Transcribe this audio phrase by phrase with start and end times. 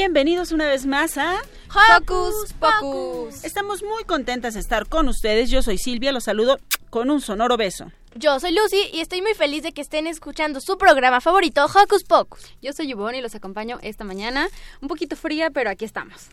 [0.00, 3.44] Bienvenidos una vez más a Hocus Pocus.
[3.44, 5.50] Estamos muy contentas de estar con ustedes.
[5.50, 7.92] Yo soy Silvia, los saludo con un sonoro beso.
[8.14, 12.04] Yo soy Lucy y estoy muy feliz de que estén escuchando su programa favorito, Hocus
[12.04, 12.40] Pocus.
[12.62, 14.48] Yo soy Yvonne y los acompaño esta mañana.
[14.80, 16.28] Un poquito fría, pero aquí estamos.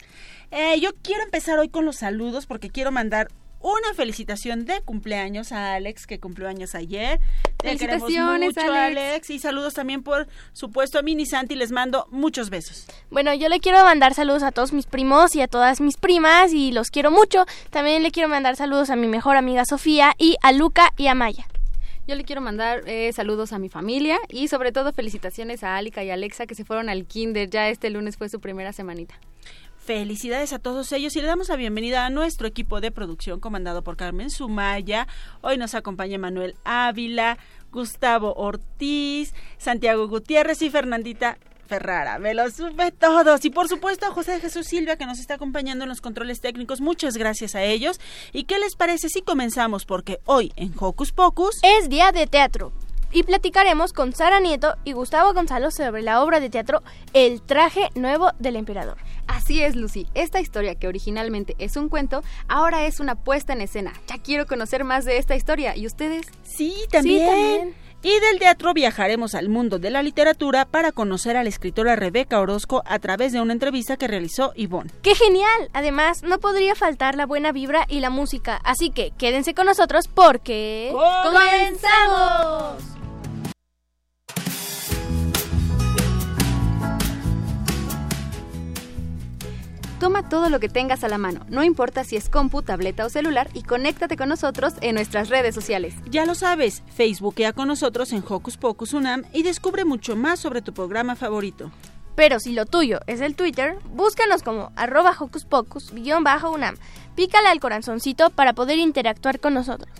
[0.51, 3.27] Eh, yo quiero empezar hoy con los saludos porque quiero mandar
[3.73, 7.19] una felicitación de cumpleaños a Alex, que cumplió años ayer.
[7.57, 9.29] Te queremos mucho, Alex.
[9.29, 11.55] Y saludos también, por supuesto, a Mini Santi.
[11.55, 12.85] Les mando muchos besos.
[13.09, 16.53] Bueno, yo le quiero mandar saludos a todos mis primos y a todas mis primas
[16.53, 17.45] y los quiero mucho.
[17.69, 21.15] También le quiero mandar saludos a mi mejor amiga Sofía y a Luca y a
[21.15, 21.45] Maya.
[22.07, 26.05] Yo le quiero mandar eh, saludos a mi familia y sobre todo felicitaciones a Alika
[26.05, 27.49] y Alexa que se fueron al kinder.
[27.49, 29.15] Ya este lunes fue su primera semanita.
[29.87, 33.85] Felicidades a todos ellos y le damos la bienvenida a nuestro equipo de producción comandado
[33.85, 35.07] por Carmen Sumaya.
[35.39, 37.37] Hoy nos acompaña Manuel Ávila,
[37.71, 42.19] Gustavo Ortiz, Santiago Gutiérrez y Fernandita Ferrara.
[42.19, 43.45] Me lo supe todos.
[43.45, 46.81] Y por supuesto a José Jesús Silva que nos está acompañando en los controles técnicos.
[46.81, 48.01] Muchas gracias a ellos.
[48.33, 49.85] ¿Y qué les parece si comenzamos?
[49.85, 52.73] Porque hoy en Hocus Pocus Es día de teatro
[53.17, 56.83] y platicaremos con Sara Nieto y Gustavo Gonzalo sobre la obra de teatro
[57.13, 58.99] El traje nuevo del emperador.
[59.25, 60.05] Así es, Lucy.
[60.13, 63.93] Esta historia, que originalmente es un cuento, ahora es una puesta en escena.
[64.05, 65.75] Ya quiero conocer más de esta historia.
[65.75, 66.27] ¿Y ustedes?
[66.43, 67.21] Sí, también.
[67.21, 67.75] Sí, también.
[68.03, 72.39] Y del teatro viajaremos al mundo de la literatura para conocer a la escritora Rebeca
[72.39, 74.91] Orozco a través de una entrevista que realizó Ivonne.
[75.01, 75.71] ¡Qué genial!
[75.73, 80.07] Además, no podría faltar la buena vibra y la música, así que quédense con nosotros
[80.07, 80.93] porque...
[81.23, 82.96] ¡Comenzamos!
[89.99, 93.09] Toma todo lo que tengas a la mano, no importa si es compu, tableta o
[93.09, 95.95] celular, y conéctate con nosotros en nuestras redes sociales.
[96.11, 100.61] Ya lo sabes, Facebookea con nosotros en Hocus Pocus Unam y descubre mucho más sobre
[100.61, 101.71] tu programa favorito.
[102.15, 106.75] Pero si lo tuyo es el Twitter, búscanos como arroba hocus pocus guion bajo unam.
[107.15, 109.91] Pícale al corazoncito para poder interactuar con nosotros.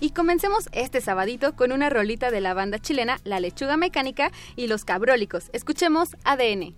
[0.00, 4.66] Y comencemos este sabadito con una rolita de la banda chilena La Lechuga Mecánica y
[4.66, 5.50] Los Cabrólicos.
[5.52, 6.74] Escuchemos ADN.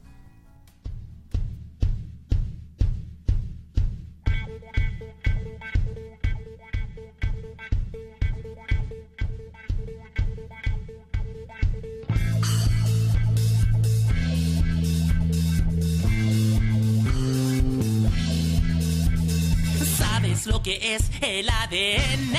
[20.46, 22.36] ¿Sabes lo que es el ADN?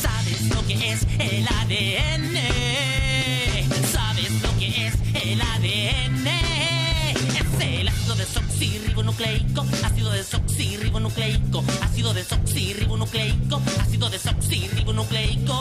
[0.00, 2.36] ¿Sabes lo que es el ADN?
[3.90, 6.28] ¿Sabes lo que es el ADN?
[6.28, 15.60] Es el ácido desoxirribonucleico, ácido desoxirribonucleico, ácido desoxirribonucleico, ácido desoxirribonucleico.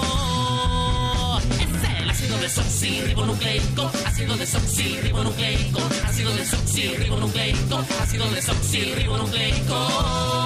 [1.59, 1.69] Es
[2.01, 10.42] el ácido desoxirribonucleico, ácido desoxirribonucleico, ácido desoxirribonucleico, ácido desoxirribonucleico.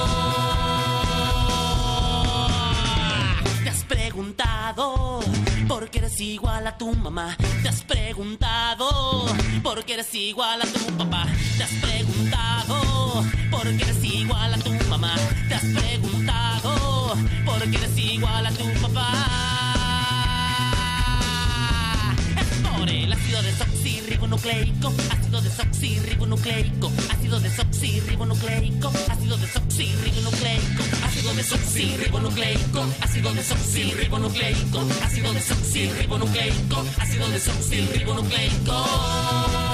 [5.88, 7.38] Por qué eres igual a tu mamá?
[7.64, 9.26] ¿Te has preguntado
[9.64, 11.26] por qué eres igual a tu papá?
[11.58, 15.16] ¿Te has preguntado por qué eres igual a tu mamá?
[15.48, 19.14] ¿Te has preguntado por qué eres igual a tu papá?
[22.42, 29.38] Es el ácido desoxirribonucleico, ácido desoxirribonucleico, ácido desoxirribonucleico, ácido
[29.78, 39.67] desoxirribonucleico, ácido desoxirribonucleico, ácido desoxirribonucleico, ácido desoxirribonucleico, ácido desoxirribonucleico.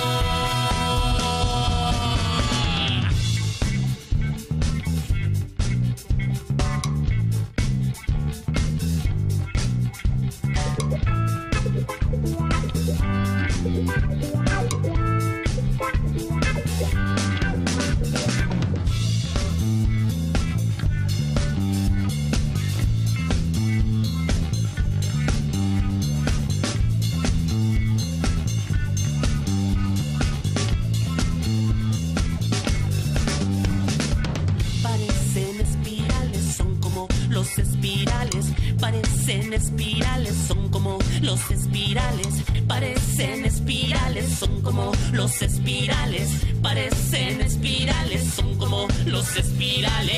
[41.33, 42.27] Los espirales,
[42.67, 46.29] parecen espirales, son como los espirales,
[46.61, 50.13] parecen espirales, son como los espirales.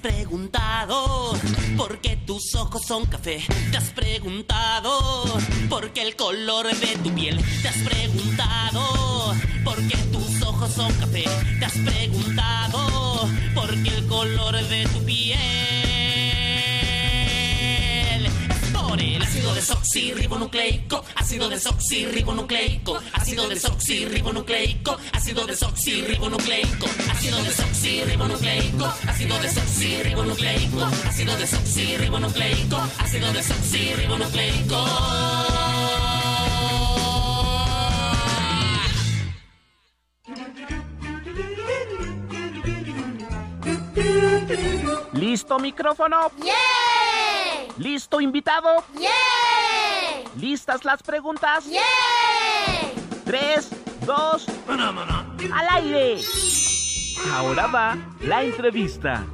[0.00, 1.32] preguntado
[1.78, 3.42] por qué tus ojos son café.
[3.70, 5.22] Te has preguntado
[5.70, 7.42] por qué el color de tu piel.
[7.62, 9.34] Te has preguntado
[9.64, 11.24] por qué tus ojos son café.
[11.58, 15.83] Te has preguntado por qué el color de tu piel
[19.54, 34.84] desoxirribonucleico, ácido desoxirribonucleico, ácido desoxirribonucleico, ácido desoxirribonucleico, ácido desoxirribonucleico, ácido desoxirribonucleico, ácido desoxirribonucleico, ácido desoxirribonucleico.
[45.12, 46.30] ¿Listo micrófono?
[46.42, 46.52] ¡Yeah!
[47.78, 48.84] ¿Listo invitado?
[48.98, 49.43] ¡Yeah!
[50.36, 51.66] ¿Listas las preguntas?
[51.66, 51.80] ¡Yeah!
[53.24, 53.70] Tres,
[54.04, 56.20] dos, al aire.
[57.32, 59.24] Ahora va la entrevista.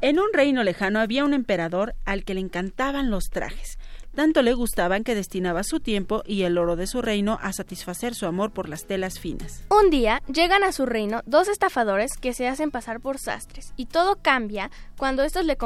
[0.00, 3.78] En un reino lejano había un emperador al que le encantaban los trajes.
[4.14, 8.14] Tanto le gustaban que destinaba su tiempo y el oro de su reino a satisfacer
[8.14, 9.64] su amor por las telas finas.
[9.70, 13.86] Un día llegan a su reino dos estafadores que se hacen pasar por sastres y
[13.86, 15.56] todo cambia cuando estos le,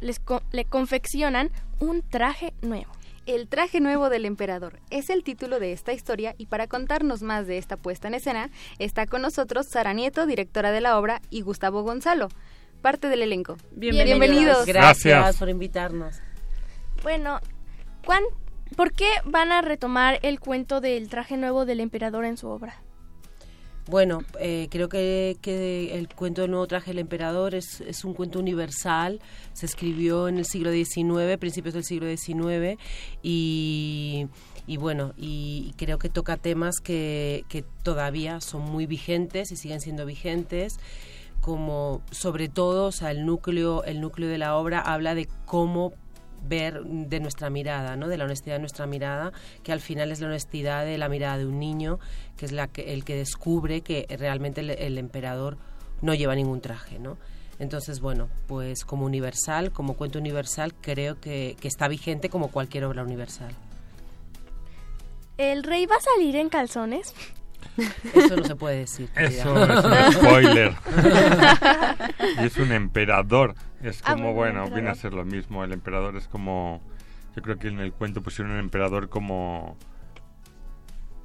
[0.00, 0.20] les
[0.52, 2.90] le confeccionan un traje nuevo.
[3.26, 7.46] El traje nuevo del emperador es el título de esta historia y para contarnos más
[7.46, 11.42] de esta puesta en escena está con nosotros Sara Nieto, directora de la obra, y
[11.42, 12.28] Gustavo Gonzalo,
[12.80, 13.56] parte del elenco.
[13.72, 14.20] Bienvenidos.
[14.20, 14.66] Bienvenidos.
[14.66, 16.20] Gracias por invitarnos.
[17.02, 17.40] Bueno,
[18.76, 22.82] ¿por qué van a retomar el cuento del traje nuevo del emperador en su obra?
[23.88, 25.36] Bueno, eh, creo que,
[25.92, 29.20] el cuento del nuevo traje del emperador es, un cuento universal.
[29.52, 32.80] Se escribió en el siglo XIX, principios del siglo XIX,
[33.22, 34.28] y,
[34.78, 40.04] bueno, y creo que toca temas que, que todavía son muy vigentes y siguen siendo
[40.04, 40.80] vigentes
[41.40, 45.92] como sobre todo, o sea, el núcleo, el núcleo de la obra habla de cómo
[46.48, 48.08] ver de nuestra mirada, ¿no?
[48.08, 49.32] de la honestidad de nuestra mirada,
[49.62, 51.98] que al final es la honestidad de la mirada de un niño,
[52.36, 55.58] que es la que, el que descubre que realmente el, emperador
[56.02, 56.98] no lleva ningún traje.
[56.98, 57.16] ¿no?
[57.58, 62.84] Entonces, bueno, pues como universal, como cuento universal, creo que, que está vigente como cualquier
[62.84, 63.52] obra universal.
[65.38, 67.14] ¿El rey va a salir en calzones?
[68.14, 69.08] Eso no se puede decir.
[69.16, 70.74] Eso es un spoiler.
[72.40, 73.54] y es un emperador.
[73.86, 75.62] Es ah, como, bueno, viene a ser lo mismo.
[75.62, 76.82] El emperador es como.
[77.36, 79.76] Yo creo que en el cuento pusieron un emperador como.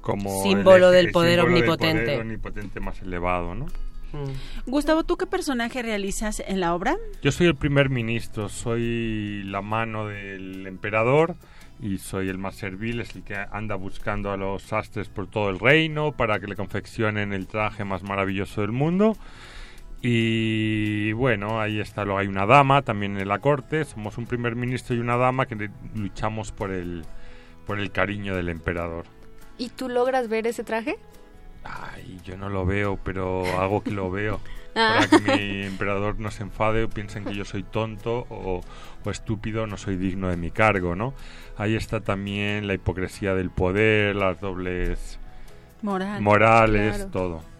[0.00, 2.02] Como símbolo del poder omnipotente.
[2.02, 3.66] Del poder omnipotente más elevado, ¿no?
[4.12, 4.70] Mm.
[4.70, 6.96] Gustavo, ¿tú qué personaje realizas en la obra?
[7.22, 11.34] Yo soy el primer ministro, soy la mano del emperador
[11.80, 15.50] y soy el más servil, es el que anda buscando a los sastres por todo
[15.50, 19.16] el reino para que le confeccionen el traje más maravilloso del mundo.
[20.04, 24.56] Y bueno, ahí está, luego hay una dama también en la corte, somos un primer
[24.56, 27.04] ministro y una dama que luchamos por el,
[27.66, 29.04] por el cariño del emperador.
[29.58, 30.98] ¿Y tú logras ver ese traje?
[31.62, 34.40] Ay, yo no lo veo, pero hago que lo veo.
[34.74, 38.62] Para que mi emperador no se enfade o piensen que yo soy tonto o,
[39.04, 41.14] o estúpido, no soy digno de mi cargo, ¿no?
[41.58, 45.20] Ahí está también la hipocresía del poder, las dobles
[45.82, 47.51] morales, todo.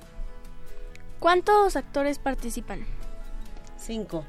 [1.22, 2.84] ¿Cuántos actores participan?
[3.76, 4.24] Cinco.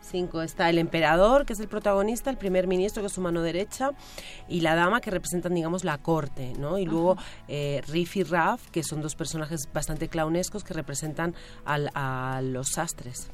[0.00, 0.40] Cinco.
[0.40, 3.90] Está el emperador, que es el protagonista, el primer ministro, que es su mano derecha,
[4.48, 6.78] y la dama, que representan, digamos, la corte, ¿no?
[6.78, 7.18] Y luego
[7.48, 11.34] eh, Riff y Raf, que son dos personajes bastante clownescos que representan
[11.66, 13.28] a los sastres.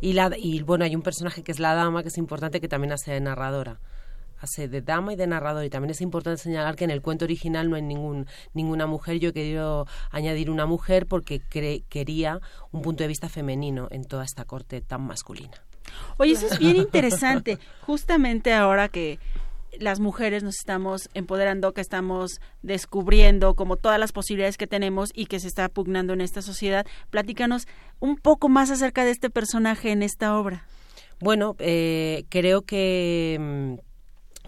[0.00, 2.68] Y, la, y bueno, hay un personaje que es la dama, que es importante, que
[2.68, 3.80] también hace de narradora
[4.42, 7.24] hace de dama y de narrador y también es importante señalar que en el cuento
[7.24, 11.40] original no hay ningún ninguna mujer yo he querido añadir una mujer porque
[11.88, 12.40] quería
[12.72, 15.62] un punto de vista femenino en toda esta corte tan masculina
[16.18, 19.18] oye eso es bien interesante justamente ahora que
[19.78, 25.26] las mujeres nos estamos empoderando, que estamos descubriendo como todas las posibilidades que tenemos y
[25.26, 26.86] que se está pugnando en esta sociedad.
[27.10, 27.66] Platícanos
[27.98, 30.66] un poco más acerca de este personaje en esta obra.
[31.20, 33.91] Bueno, eh, creo que, mm,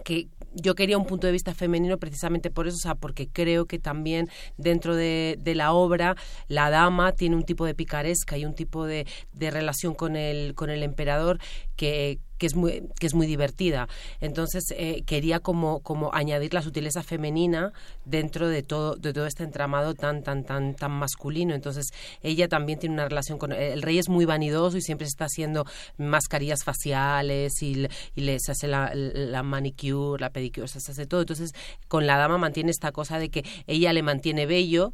[0.05, 3.67] que yo quería un punto de vista femenino precisamente por eso, o sea, porque creo
[3.67, 8.45] que también dentro de, de la obra la dama tiene un tipo de picaresca y
[8.45, 11.41] un tipo de, de relación con el, con el emperador
[11.75, 13.89] que, que es muy que es muy divertida.
[14.21, 17.73] Entonces eh, quería como como añadir la sutileza femenina
[18.05, 21.55] dentro de todo de todo este entramado tan tan tan tan masculino.
[21.55, 21.87] Entonces
[22.23, 25.65] ella también tiene una relación con el rey es muy vanidoso y siempre está haciendo
[25.97, 31.23] mascarillas faciales y, y les hace la, la manicure, la pedicure, se hace todo.
[31.23, 31.53] Entonces
[31.89, 34.93] con la dama mantiene esta cosa de que ella le mantiene bello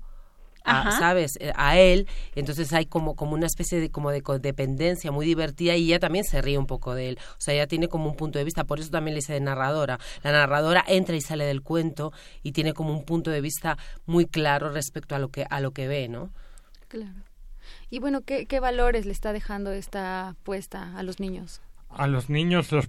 [0.65, 1.37] ¿sabes?
[1.41, 5.77] Eh, a él, entonces hay como, como una especie de, como de codependencia muy divertida
[5.77, 8.17] y ella también se ríe un poco de él, o sea, ella tiene como un
[8.17, 11.45] punto de vista, por eso también le dice de narradora, la narradora entra y sale
[11.45, 12.13] del cuento
[12.43, 15.73] y tiene como un punto de vista muy claro respecto a lo que, a lo
[15.73, 16.31] que ve, ¿no?
[16.89, 17.15] Claro.
[17.89, 21.61] Y bueno, ¿qué, qué valores le está dejando esta puesta a los niños?
[21.91, 22.89] A los niños los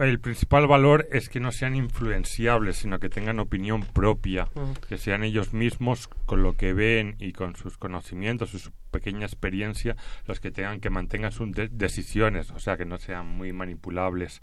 [0.00, 4.48] el principal valor es que no sean influenciables, sino que tengan opinión propia,
[4.88, 9.96] que sean ellos mismos con lo que ven y con sus conocimientos su pequeña experiencia
[10.26, 14.40] los que tengan que mantengan sus decisiones, o sea, que no sean muy manipulables.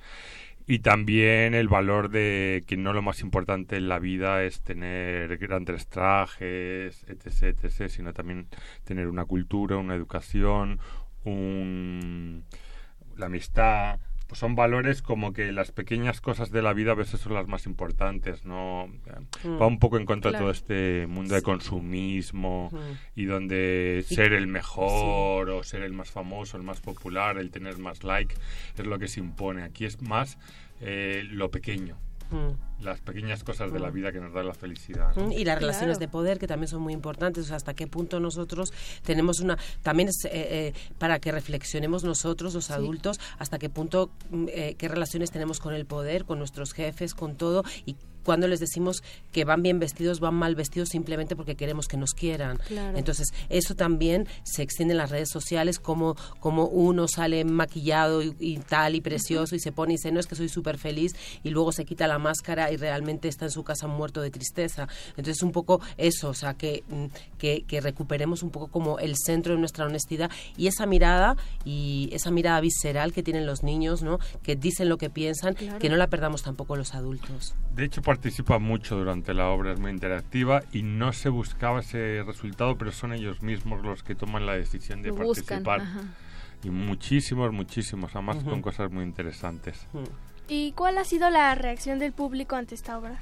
[0.65, 5.37] Y también el valor de que no lo más importante en la vida es tener
[5.37, 8.47] grandes trajes, etc., etc., sino también
[8.83, 10.79] tener una cultura, una educación,
[11.23, 12.43] un
[13.17, 17.21] la amistad, pues son valores como que las pequeñas cosas de la vida a veces
[17.21, 18.87] son las más importantes, ¿no?
[19.43, 19.61] Mm.
[19.61, 22.69] Va un poco en contra de todo este mundo de consumismo
[23.15, 27.77] y donde ser el mejor o ser el más famoso, el más popular, el tener
[27.77, 28.35] más like
[28.77, 29.63] es lo que se impone.
[29.63, 30.37] Aquí es más
[30.81, 31.97] eh, lo pequeño.
[32.29, 32.83] Mm.
[32.83, 33.93] las pequeñas cosas de la mm.
[33.93, 35.15] vida que nos dan la felicidad.
[35.31, 38.19] Y las relaciones de poder que también son muy importantes, o sea, hasta qué punto
[38.19, 43.69] nosotros tenemos una, también es eh, eh, para que reflexionemos nosotros, los adultos, hasta qué
[43.69, 47.95] punto, mm, eh, qué relaciones tenemos con el poder, con nuestros jefes, con todo, y
[48.27, 52.13] cuando les decimos que van bien vestidos, van mal vestidos simplemente porque queremos que nos
[52.13, 52.59] quieran.
[52.93, 58.57] Entonces, eso también se extiende en las redes sociales, como, como uno sale maquillado y,
[58.67, 61.51] tal y precioso y se pone y dice, no es que soy súper feliz y
[61.51, 64.89] luego se quita la máscara y realmente está en su casa muerto de tristeza.
[65.11, 67.05] Entonces, un poco eso, o sea, que, mm,
[67.37, 72.29] que, recuperemos un poco como el centro de nuestra honestidad y esa mirada y esa
[72.29, 74.19] mirada visceral que tienen los niños, ¿no?
[74.43, 77.55] Que dicen lo que piensan, que no la perdamos tampoco los adultos.
[77.73, 82.23] De hecho, participa mucho durante la obra, es muy interactiva y no se buscaba ese
[82.25, 85.83] resultado, pero son ellos mismos los que toman la decisión de participar.
[86.63, 89.85] Y muchísimos, muchísimos, además con cosas muy interesantes.
[90.47, 93.21] ¿Y cuál ha sido la reacción del público ante esta obra?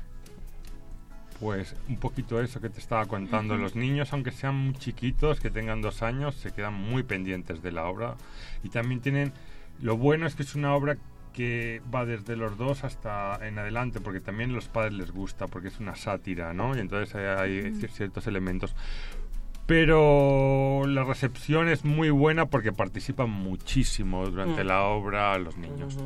[1.41, 3.57] Pues un poquito eso que te estaba contando.
[3.57, 7.73] Los niños, aunque sean muy chiquitos, que tengan dos años, se quedan muy pendientes de
[7.73, 8.15] la obra.
[8.63, 9.33] Y también tienen...
[9.81, 10.95] Lo bueno es que es una obra
[11.35, 15.47] que va desde los dos hasta en adelante, porque también a los padres les gusta,
[15.47, 16.77] porque es una sátira, ¿no?
[16.77, 18.73] Y entonces hay, ciertos elementos.
[19.65, 24.67] Pero la recepción es muy buena porque participan muchísimo durante mm.
[24.67, 25.97] la obra los niños.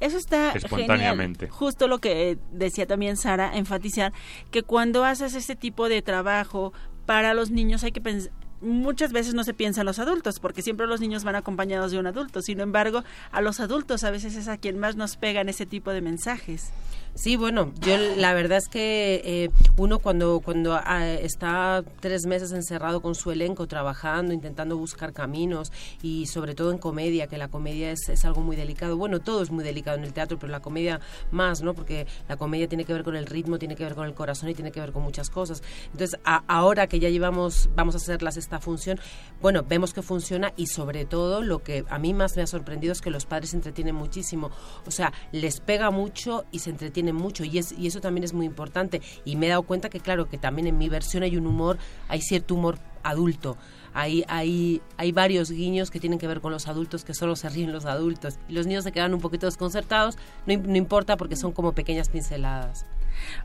[0.00, 1.48] Eso está espontáneamente.
[1.48, 4.12] Justo lo que decía también Sara, enfatizar
[4.50, 6.72] que cuando haces este tipo de trabajo
[7.06, 10.62] para los niños hay que pensar muchas veces no se piensa en los adultos, porque
[10.62, 12.42] siempre los niños van acompañados de un adulto.
[12.42, 15.92] Sin embargo, a los adultos a veces es a quien más nos pegan ese tipo
[15.92, 16.70] de mensajes.
[17.18, 22.52] Sí, bueno, yo la verdad es que eh, uno cuando, cuando ah, está tres meses
[22.52, 27.48] encerrado con su elenco, trabajando, intentando buscar caminos y sobre todo en comedia, que la
[27.48, 28.96] comedia es, es, algo muy delicado.
[28.96, 31.00] Bueno, todo es muy delicado en el teatro, pero la comedia
[31.32, 31.74] más, ¿no?
[31.74, 34.50] Porque la comedia tiene que ver con el ritmo, tiene que ver con el corazón
[34.50, 35.60] y tiene que ver con muchas cosas.
[35.90, 39.00] Entonces, ahora que ya llevamos, vamos a hacerlas esta función,
[39.42, 42.92] bueno, vemos que funciona y sobre todo lo que a mí más me ha sorprendido
[42.92, 44.52] es que los padres se entretienen muchísimo.
[44.86, 48.32] O sea, les pega mucho y se entretienen mucho y, es, y eso también es
[48.32, 49.00] muy importante.
[49.24, 51.78] Y me he dado cuenta que, claro, que también en mi versión hay un humor,
[52.08, 53.56] hay cierto humor adulto.
[53.94, 57.48] Hay, hay, hay varios guiños que tienen que ver con los adultos, que solo se
[57.48, 58.38] ríen los adultos.
[58.48, 62.08] Y los niños se quedan un poquito desconcertados, no, no importa porque son como pequeñas
[62.08, 62.86] pinceladas.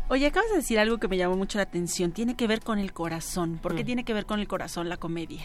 [0.09, 2.11] Oye, acabas de decir algo que me llamó mucho la atención.
[2.11, 3.57] Tiene que ver con el corazón.
[3.57, 3.85] ¿Por qué mm.
[3.85, 5.41] tiene que ver con el corazón la comedia?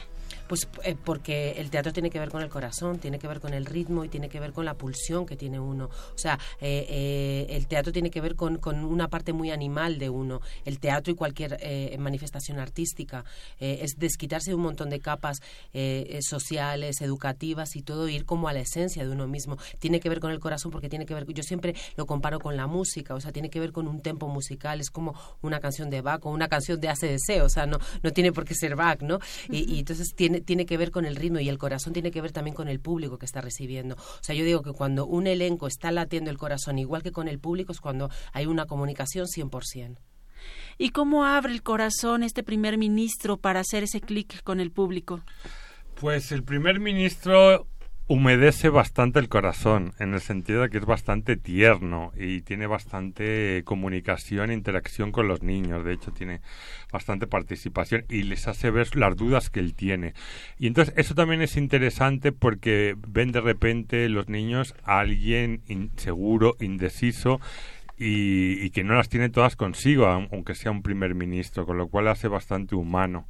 [0.49, 3.53] Pues eh, porque el teatro tiene que ver con el corazón, tiene que ver con
[3.53, 5.85] el ritmo y tiene que ver con la pulsión que tiene uno.
[5.87, 9.99] O sea, eh, eh, el teatro tiene que ver con, con, una parte muy animal
[9.99, 10.41] de uno.
[10.65, 11.59] El teatro y cualquier
[11.99, 13.25] manifestación artística
[13.59, 15.41] es desquitarse de un montón de capas
[16.21, 19.59] sociales, educativas y todo, ir como a la esencia de uno mismo.
[19.79, 22.57] Tiene que ver con el corazón porque tiene que ver, yo siempre lo comparo con
[22.57, 25.91] la música, o sea, tiene que ver con un tempo musical, es como una canción
[25.91, 28.77] de Bach o una canción de ACDC, o sea, no, no tiene por qué ser
[28.77, 29.19] Bach, ¿no?
[29.51, 32.33] y entonces tiene tiene, que ver con el ritmo y el corazón tiene que ver
[32.33, 33.95] también con el público que está recibiendo.
[33.97, 37.29] O sea, yo digo que cuando un elenco está latiendo el corazón igual que con
[37.29, 39.99] el público es cuando hay una comunicación 100%.
[40.79, 45.23] ¿Y cómo abre el corazón este primer ministro para hacer ese clic con el público?
[46.01, 47.67] Pues el primer ministro
[48.09, 53.63] humedece bastante el corazón, en el sentido de que es bastante tierno y tiene bastante
[53.67, 55.85] comunicación e interacción con los niños.
[55.85, 56.41] De hecho, tiene
[56.91, 60.15] bastante participación y les hace ver las dudas que él tiene.
[60.59, 66.57] Y entonces eso también es interesante porque ven de repente los niños a alguien inseguro,
[66.61, 67.41] indeciso,
[68.01, 71.89] y, y, que no las tiene todas consigo, aunque sea un primer ministro, con lo
[71.89, 73.27] cual hace bastante humano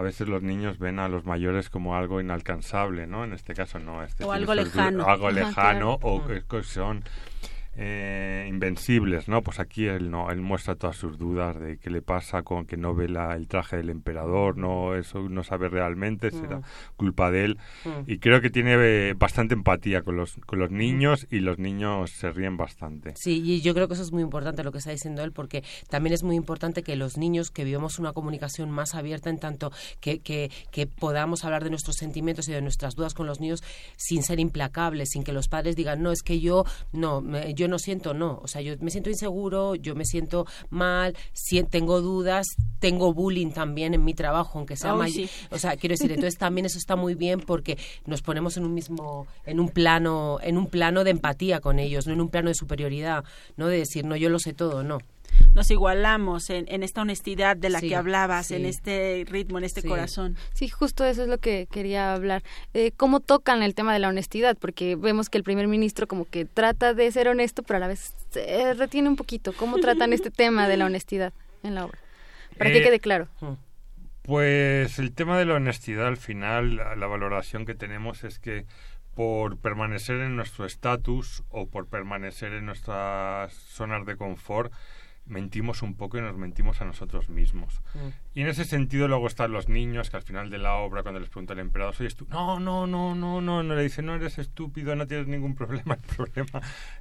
[0.00, 3.22] a veces los niños ven a los mayores como algo inalcanzable, ¿no?
[3.22, 4.02] En este caso no.
[4.02, 5.04] Este o algo lejano.
[5.04, 7.04] algo lejano o que son
[7.76, 8.19] eh,
[8.50, 9.42] invencibles, ¿no?
[9.42, 12.76] Pues aquí él no, él muestra todas sus dudas de qué le pasa con que
[12.76, 16.62] no ve la, el traje del emperador, no eso no sabe realmente, será mm.
[16.96, 17.58] culpa de él.
[17.84, 18.10] Mm.
[18.10, 22.10] Y creo que tiene eh, bastante empatía con los, con los niños y los niños
[22.10, 23.14] se ríen bastante.
[23.16, 25.64] Sí, y yo creo que eso es muy importante lo que está diciendo él, porque
[25.88, 29.72] también es muy importante que los niños que vivamos una comunicación más abierta en tanto
[30.00, 33.62] que, que, que podamos hablar de nuestros sentimientos y de nuestras dudas con los niños
[33.96, 37.68] sin ser implacables, sin que los padres digan, no, es que yo no, me, yo
[37.68, 38.39] no siento, no.
[38.42, 42.46] O sea, yo me siento inseguro, yo me siento mal, si, tengo dudas,
[42.78, 45.28] tengo bullying también en mi trabajo, aunque sea mayor.
[45.50, 48.74] O sea, quiero decir, entonces también eso está muy bien porque nos ponemos en un
[48.74, 52.48] mismo, en un plano, en un plano de empatía con ellos, no en un plano
[52.48, 53.24] de superioridad,
[53.56, 54.98] no de decir, no, yo lo sé todo, no
[55.54, 59.82] nos igualamos en, en esta honestidad de la que hablabas, en este ritmo, en este
[59.82, 60.36] corazón.
[60.54, 62.42] Sí, justo eso es lo que quería hablar.
[62.74, 64.56] Eh, ¿Cómo tocan el tema de la honestidad?
[64.58, 67.88] Porque vemos que el primer ministro como que trata de ser honesto, pero a la
[67.88, 69.52] vez se retiene un poquito.
[69.52, 71.32] ¿Cómo tratan este tema de la honestidad
[71.62, 71.98] en la obra?
[72.56, 73.28] Para que eh, quede claro.
[74.22, 78.66] Pues el tema de la honestidad al final, la valoración que tenemos es que
[79.14, 84.72] por permanecer en nuestro estatus o por permanecer en nuestras zonas de confort,
[85.30, 87.80] mentimos un poco y nos mentimos a nosotros mismos.
[87.94, 88.29] Mm.
[88.32, 91.18] Y en ese sentido luego están los niños que al final de la obra cuando
[91.18, 94.14] les pregunta el emperador, ¿soy tú No, no, no, no, no, no le dice, no
[94.14, 95.96] eres estúpido, no tienes ningún problema.
[95.96, 96.60] El problema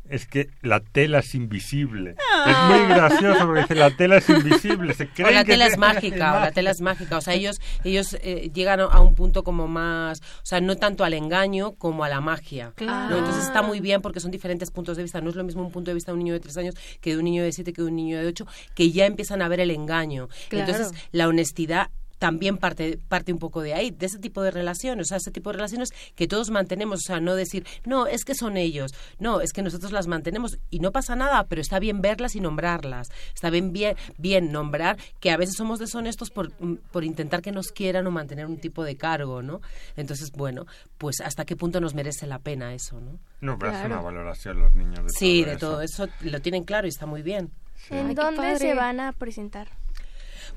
[0.09, 2.15] es que la tela es invisible.
[2.47, 4.95] Es muy gracioso porque dice, la tela es invisible.
[4.95, 7.17] Se o la tela es mágica, o la tela es mágica.
[7.17, 11.03] O sea, ellos, ellos eh, llegan a un punto como más, o sea, no tanto
[11.03, 12.73] al engaño como a la magia.
[12.77, 15.21] Entonces está muy bien porque son diferentes puntos de vista.
[15.21, 17.11] No es lo mismo un punto de vista de un niño de tres años que
[17.11, 19.47] de un niño de siete que de un niño de ocho, que ya empiezan a
[19.47, 20.27] ver el engaño.
[20.49, 25.07] Entonces, la honestidad también parte, parte un poco de ahí, de ese tipo de relaciones,
[25.07, 28.25] o sea, ese tipo de relaciones que todos mantenemos, o sea, no decir, no, es
[28.25, 31.79] que son ellos, no, es que nosotros las mantenemos y no pasa nada, pero está
[31.79, 36.51] bien verlas y nombrarlas, está bien, bien, bien nombrar que a veces somos deshonestos por,
[36.91, 39.61] por intentar que nos quieran o mantener un tipo de cargo, ¿no?
[39.95, 40.65] Entonces, bueno,
[40.97, 43.17] pues hasta qué punto nos merece la pena eso, ¿no?
[43.41, 46.85] No, pero hace una valoración los niños de Sí, de todo eso lo tienen claro
[46.85, 47.51] y está muy bien.
[47.89, 49.69] ¿En dónde se van a presentar?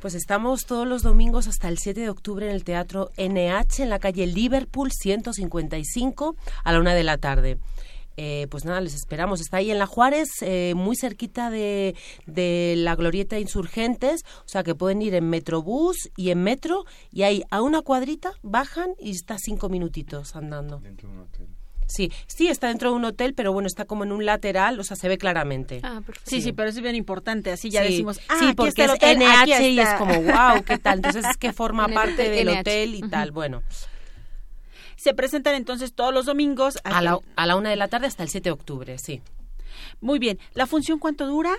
[0.03, 3.89] Pues estamos todos los domingos hasta el 7 de octubre en el Teatro NH en
[3.89, 6.35] la calle Liverpool 155
[6.65, 7.59] a la una de la tarde.
[8.17, 9.41] Eh, pues nada, les esperamos.
[9.41, 11.95] Está ahí en La Juárez, eh, muy cerquita de,
[12.27, 17.23] de, la Glorieta Insurgentes, o sea que pueden ir en Metrobús y en Metro, y
[17.23, 20.81] ahí a una cuadrita bajan y está cinco minutitos andando.
[20.81, 21.62] Dentro de un hotel.
[21.93, 24.85] Sí, sí, está dentro de un hotel, pero bueno, está como en un lateral, o
[24.85, 25.81] sea, se ve claramente.
[25.83, 26.31] Ah, perfecto.
[26.31, 29.79] Sí, sí, pero es bien importante, así ya decimos, ah, sí, porque es NH y
[29.79, 30.99] es como, wow, ¿qué tal?
[30.99, 33.63] Entonces es que forma parte del hotel y tal, bueno.
[34.97, 36.79] Se presentan entonces todos los domingos.
[36.85, 39.21] A la, a la una de la tarde hasta el 7 de octubre, sí.
[40.01, 40.39] Muy bien.
[40.55, 41.53] ¿La función cuánto dura?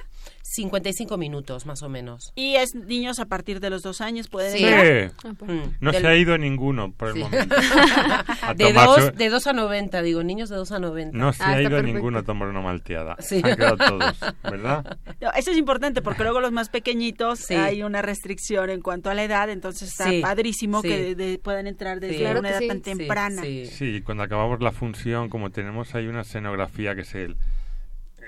[0.43, 2.31] 55 minutos, más o menos.
[2.35, 4.65] ¿Y es niños a partir de los dos años pueden sí.
[4.65, 5.51] Ah, pues.
[5.51, 5.75] mm.
[5.79, 7.55] No se ha ido ninguno por el momento.
[8.55, 11.17] de, dos, de 2 a 90, digo, niños de 2 a 90.
[11.17, 13.15] No se ah, ha ido ninguno a tomar una malteada.
[13.19, 13.41] Sí.
[13.43, 14.97] Han quedado todos, ¿verdad?
[15.35, 19.23] eso es importante porque luego los más pequeñitos hay una restricción en cuanto a la
[19.23, 23.41] edad, entonces está padrísimo que puedan entrar desde una edad tan temprana.
[23.43, 24.01] Sí.
[24.03, 27.37] cuando acabamos la función, como tenemos ahí una escenografía que es el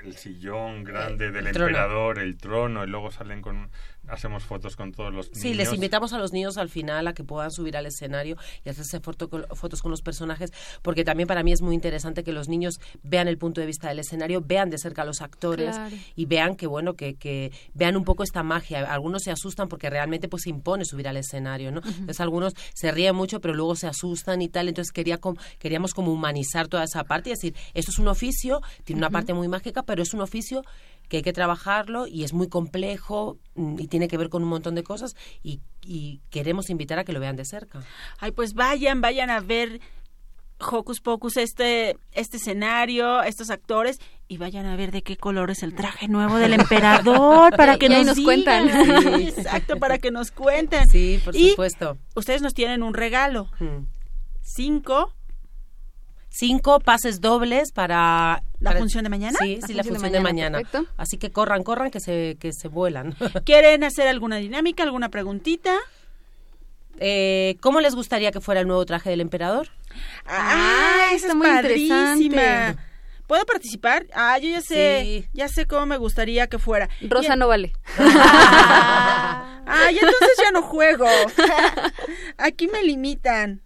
[0.05, 3.69] el sillón grande del emperador, el trono, y luego salen con
[4.07, 5.41] hacemos fotos con todos los niños.
[5.41, 8.69] Sí, les invitamos a los niños al final a que puedan subir al escenario y
[8.69, 12.79] hacerse fotos con los personajes, porque también para mí es muy interesante que los niños
[13.03, 15.75] vean el punto de vista del escenario, vean de cerca a los actores
[16.15, 18.91] y vean que, bueno, que, que, vean un poco esta magia.
[18.91, 21.81] Algunos se asustan porque realmente pues se impone subir al escenario, ¿no?
[21.85, 24.67] Entonces algunos se ríen mucho, pero luego se asustan y tal.
[24.67, 25.19] Entonces quería
[25.59, 29.33] queríamos como humanizar toda esa parte y decir, esto es un oficio, tiene una parte
[29.33, 30.63] muy mágica, pero es un oficio
[31.09, 34.49] que hay que trabajarlo y es muy complejo mm, y tiene que ver con un
[34.49, 35.61] montón de cosas y,
[36.31, 37.83] queremos invitar a que lo vean de cerca.
[38.17, 39.79] Ay, pues vayan, vayan a ver
[40.59, 45.61] Hocus Pocus, este, este escenario, estos actores, y vayan a ver de qué color es
[45.61, 48.69] el traje nuevo del emperador para que nos, cuenten.
[49.21, 50.89] exacto, para que nos cuenten.
[50.89, 51.97] Sí, por supuesto.
[52.15, 53.51] Ustedes nos tienen un regalo.
[53.59, 53.85] Mm.
[54.41, 55.13] Cinco
[56.37, 59.37] cinco pases dobles para ¿La para- función de mañana?
[59.41, 60.85] Sí, La sí, la función de función de mañana, perfecto.
[60.97, 63.15] Así que corran, corran, que se, que se vuelan.
[63.45, 65.77] ¿Quieren hacer alguna dinámica, alguna preguntita?
[66.99, 69.69] Eh, ¿Cómo les gustaría que fuera el nuevo traje del emperador?
[70.25, 72.15] Ah, esa está es muy padrísima.
[72.17, 72.81] interesante.
[73.27, 74.05] ¿Puedo participar?
[74.13, 75.27] Ah, yo ya sé, Sí.
[75.33, 76.89] ya sé cómo me gustaría que fuera.
[77.09, 77.73] Rosa Y- no vale.
[77.97, 81.05] Ah, y entonces ya no juego.
[82.37, 83.61] Aquí me limitan.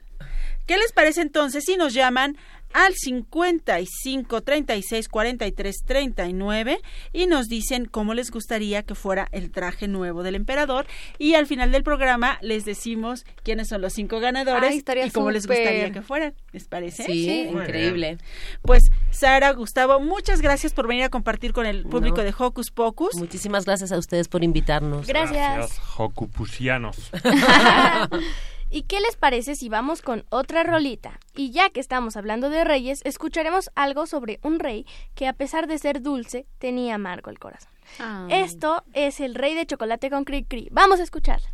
[0.65, 2.38] ¿Qué les parece entonces si nos llaman
[2.73, 6.79] al 55 36 43 39
[7.13, 10.86] y nos dicen cómo les gustaría que fuera el traje nuevo del emperador
[11.17, 15.32] y al final del programa les decimos quiénes son los cinco ganadores Ay, y cómo
[15.32, 16.34] les gustaría que fueran.
[16.51, 17.03] ¿Les parece?
[17.03, 18.17] Sí, increíble.
[18.62, 22.23] Pues Sara, Gustavo, muchas gracias por venir a compartir con el público No.
[22.23, 23.15] de Hocus Pocus.
[23.15, 25.08] Muchísimas gracias a ustedes por invitarnos.
[25.08, 25.79] Gracias.
[25.79, 27.12] Jocupusianos.
[28.71, 31.19] ¿Y qué les parece si vamos con otra rolita?
[31.36, 35.65] Y ya que estamos hablando de reyes, escucharemos algo sobre un rey que a pesar
[35.67, 37.71] de ser dulce, tenía amargo el corazón.
[37.99, 38.27] Ah.
[38.29, 40.67] Esto es el rey de chocolate con cri cri.
[40.71, 41.49] Vamos a escucharla.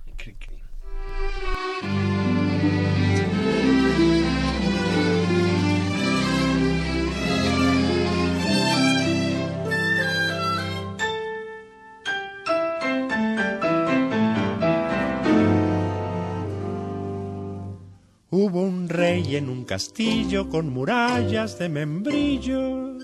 [18.38, 22.98] Hubo un rey en un castillo con murallas de membrillo,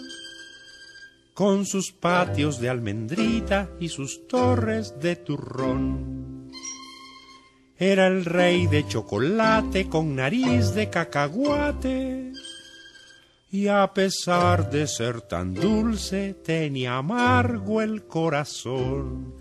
[1.34, 6.52] con sus patios de almendrita y sus torres de turrón.
[7.78, 12.34] Era el rey de chocolate con nariz de cacahuate,
[13.52, 19.41] y a pesar de ser tan dulce tenía amargo el corazón.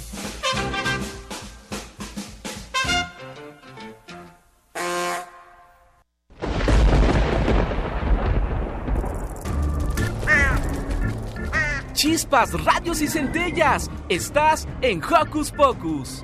[12.31, 13.91] Chispas, radios y centellas.
[14.07, 16.21] Estás en Hocus Pocus.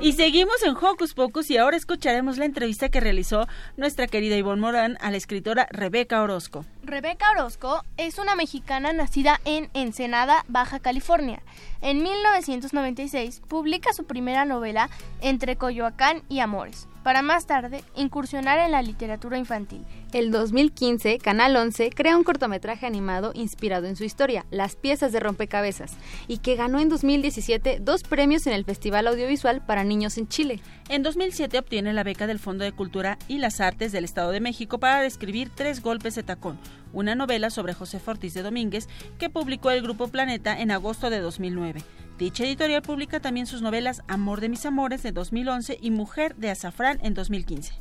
[0.00, 4.60] Y seguimos en Hocus Pocus y ahora escucharemos la entrevista que realizó nuestra querida Ivonne
[4.60, 6.64] Morán a la escritora Rebeca Orozco.
[6.82, 11.42] Rebeca Orozco es una mexicana nacida en Ensenada, Baja California.
[11.82, 14.88] En 1996 publica su primera novela
[15.20, 19.84] Entre Coyoacán y Amores, para más tarde incursionar en la literatura infantil.
[20.12, 25.18] El 2015, Canal 11 crea un cortometraje animado inspirado en su historia, Las piezas de
[25.18, 25.94] rompecabezas,
[26.28, 30.60] y que ganó en 2017 dos premios en el Festival Audiovisual para Niños en Chile.
[30.88, 34.40] En 2007 obtiene la beca del Fondo de Cultura y las Artes del Estado de
[34.40, 36.60] México para escribir Tres Golpes de Tacón,
[36.92, 41.20] una novela sobre José Ortiz de Domínguez que publicó el Grupo Planeta en agosto de
[41.20, 41.82] 2009.
[42.18, 46.50] Dicha editorial publica también sus novelas Amor de mis amores de 2011 y Mujer de
[46.50, 47.72] Azafrán en 2015.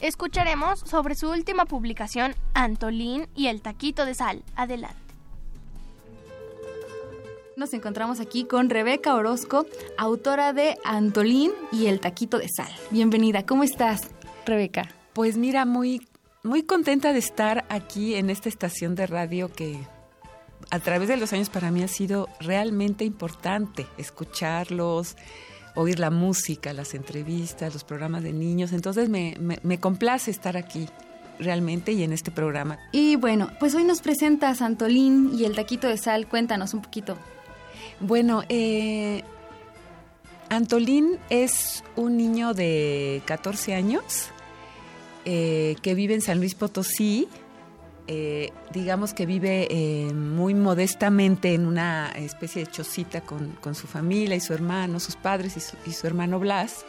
[0.00, 4.42] Escucharemos sobre su última publicación, Antolín y el taquito de sal.
[4.54, 5.06] Adelante.
[7.56, 9.64] Nos encontramos aquí con Rebeca Orozco,
[9.96, 12.70] autora de Antolín y el taquito de sal.
[12.90, 14.10] Bienvenida, ¿cómo estás,
[14.44, 14.90] Rebeca?
[15.14, 16.06] Pues mira, muy
[16.46, 19.78] muy contenta de estar aquí en esta estación de radio que
[20.70, 25.16] a través de los años para mí ha sido realmente importante escucharlos,
[25.74, 28.72] oír la música, las entrevistas, los programas de niños.
[28.72, 30.88] Entonces me, me, complace estar aquí
[31.38, 32.78] realmente y en este programa.
[32.92, 36.26] Y bueno, pues hoy nos presenta Santolín y el taquito de sal.
[36.26, 37.16] Cuéntanos un poquito.
[38.00, 39.22] Bueno, eh,
[40.48, 44.30] Antolín es un niño de 14 años
[45.28, 47.26] eh, que vive en San Luis Potosí,
[48.06, 54.36] eh, digamos que vive eh, muy modestamente en una especie de chocita con, su familia
[54.36, 56.84] y su hermano, sus padres y su, y su, hermano Blas.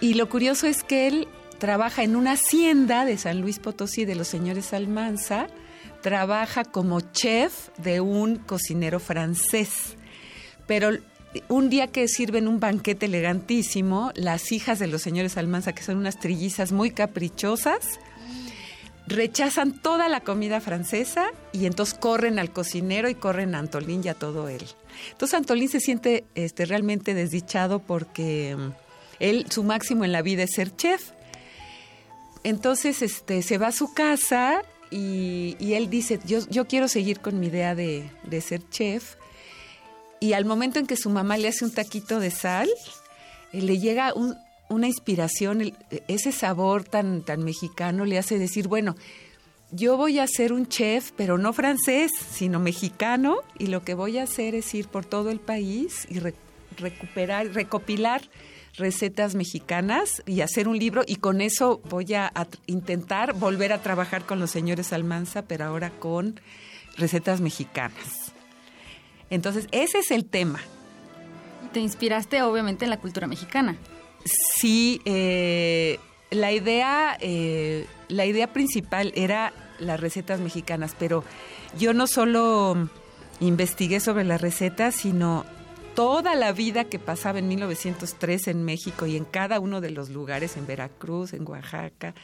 [0.00, 1.26] Y lo curioso es que él
[1.58, 5.48] trabaja en una hacienda de San Luis Potosí de los señores Almanza,
[6.02, 9.96] trabaja como chef de un cocinero francés.
[10.68, 10.90] Pero
[11.48, 15.96] un día que sirven un banquete elegantísimo, las hijas de los señores Almanza, que son
[15.96, 17.98] unas trillizas muy caprichosas,
[19.06, 24.08] rechazan toda la comida francesa y entonces corren al cocinero y corren a Antolín y
[24.08, 24.62] a todo él.
[25.10, 28.72] Entonces Antolín se siente este, realmente desdichado porque mm,
[29.20, 31.10] él, su máximo en la vida es ser chef.
[32.44, 37.40] Entonces este, se va a su casa y, él dice, yo, yo, quiero seguir con
[37.40, 39.16] mi idea de, de ser chef
[40.24, 42.70] y al momento en que su mamá le hace un taquito de sal,
[43.52, 44.14] eh, le llega
[44.70, 45.74] una inspiración,
[46.08, 48.96] ese sabor tan, tan mexicano le hace decir, bueno,
[49.70, 54.16] yo voy a ser un chef, pero no francés, sino mexicano, y lo que voy
[54.16, 56.20] a hacer es ir por todo el país y
[56.78, 58.22] recuperar, recopilar
[58.78, 62.32] recetas mexicanas y hacer un libro, y con eso voy a
[62.64, 66.40] intentar volver a trabajar con los señores Almanza, pero ahora con
[66.96, 68.23] recetas mexicanas.
[69.30, 70.60] Entonces, ese es el tema.
[71.72, 73.76] Te inspiraste obviamente en la cultura mexicana.
[74.24, 75.98] Sí, eh,
[76.30, 81.24] la idea, eh, la idea principal era las recetas mexicanas, pero
[81.78, 82.88] yo no solo
[83.40, 85.44] investigué sobre las recetas, sino
[85.94, 90.10] toda la vida que pasaba en 1903 en México y en cada uno de los
[90.10, 92.14] lugares, en Veracruz, en Oaxaca,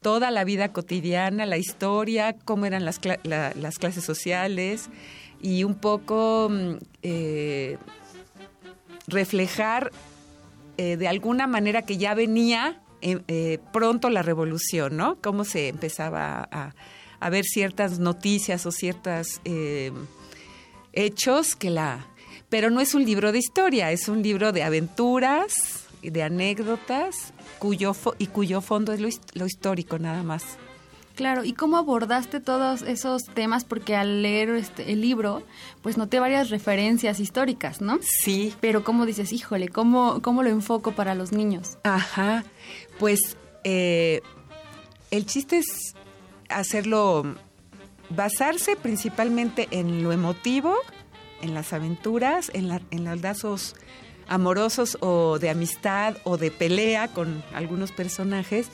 [0.00, 4.88] toda la vida cotidiana, la historia, cómo eran las, las clases sociales,
[5.40, 7.78] y un poco mm, eh,
[9.06, 9.90] reflejar
[10.76, 15.16] eh, de alguna manera que ya venía eh, pronto la revolución, ¿no?
[15.20, 16.48] Cómo se empezaba
[17.20, 19.40] a, ver ciertas noticias o ciertos
[20.92, 22.06] hechos que la...
[22.48, 27.94] Pero no es un libro de historia, es un libro de aventuras, de anécdotas, cuyo
[28.18, 29.00] y cuyo fondo es
[29.34, 30.58] lo histórico nada más.
[31.18, 33.64] Claro, ¿y cómo abordaste todos esos temas?
[33.64, 35.42] Porque al leer este, el libro,
[35.82, 37.98] pues noté varias referencias históricas, ¿no?
[38.02, 38.54] Sí.
[38.60, 41.76] Pero ¿cómo dices, híjole, cómo, cómo lo enfoco para los niños?
[41.82, 42.44] Ajá,
[43.00, 44.22] pues eh,
[45.10, 45.96] el chiste es
[46.50, 47.34] hacerlo,
[48.10, 50.76] basarse principalmente en lo emotivo,
[51.42, 53.74] en las aventuras, en, la, en los lazos
[54.28, 58.70] amorosos o de amistad o de pelea con algunos personajes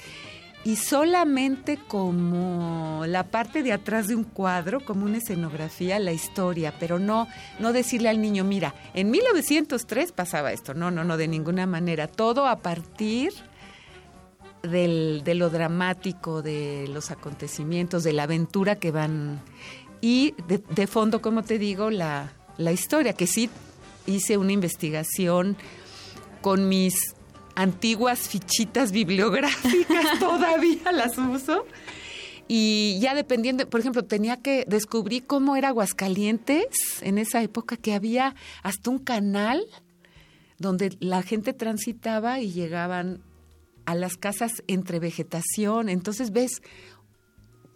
[0.65, 6.75] y solamente como la parte de atrás de un cuadro, como una escenografía, la historia,
[6.81, 11.29] pero no, no decirle al niño, mira, en 1903 pasaba esto, no, no, no, de
[11.29, 13.33] ninguna manera, todo a partir
[14.63, 19.43] del, de lo dramático, de los acontecimientos, de la aventura que van,
[20.01, 23.51] y de, de fondo, como te digo, la, la historia, que sí
[24.07, 25.59] hice una investigación
[26.41, 27.15] con mis
[27.55, 31.67] antiguas fichitas bibliográficas, todavía las uso.
[32.47, 36.67] Y ya dependiendo, por ejemplo, tenía que descubrir cómo era Aguascalientes
[37.01, 39.65] en esa época, que había hasta un canal
[40.59, 43.23] donde la gente transitaba y llegaban
[43.87, 45.89] a las casas entre vegetación.
[45.89, 46.61] Entonces ves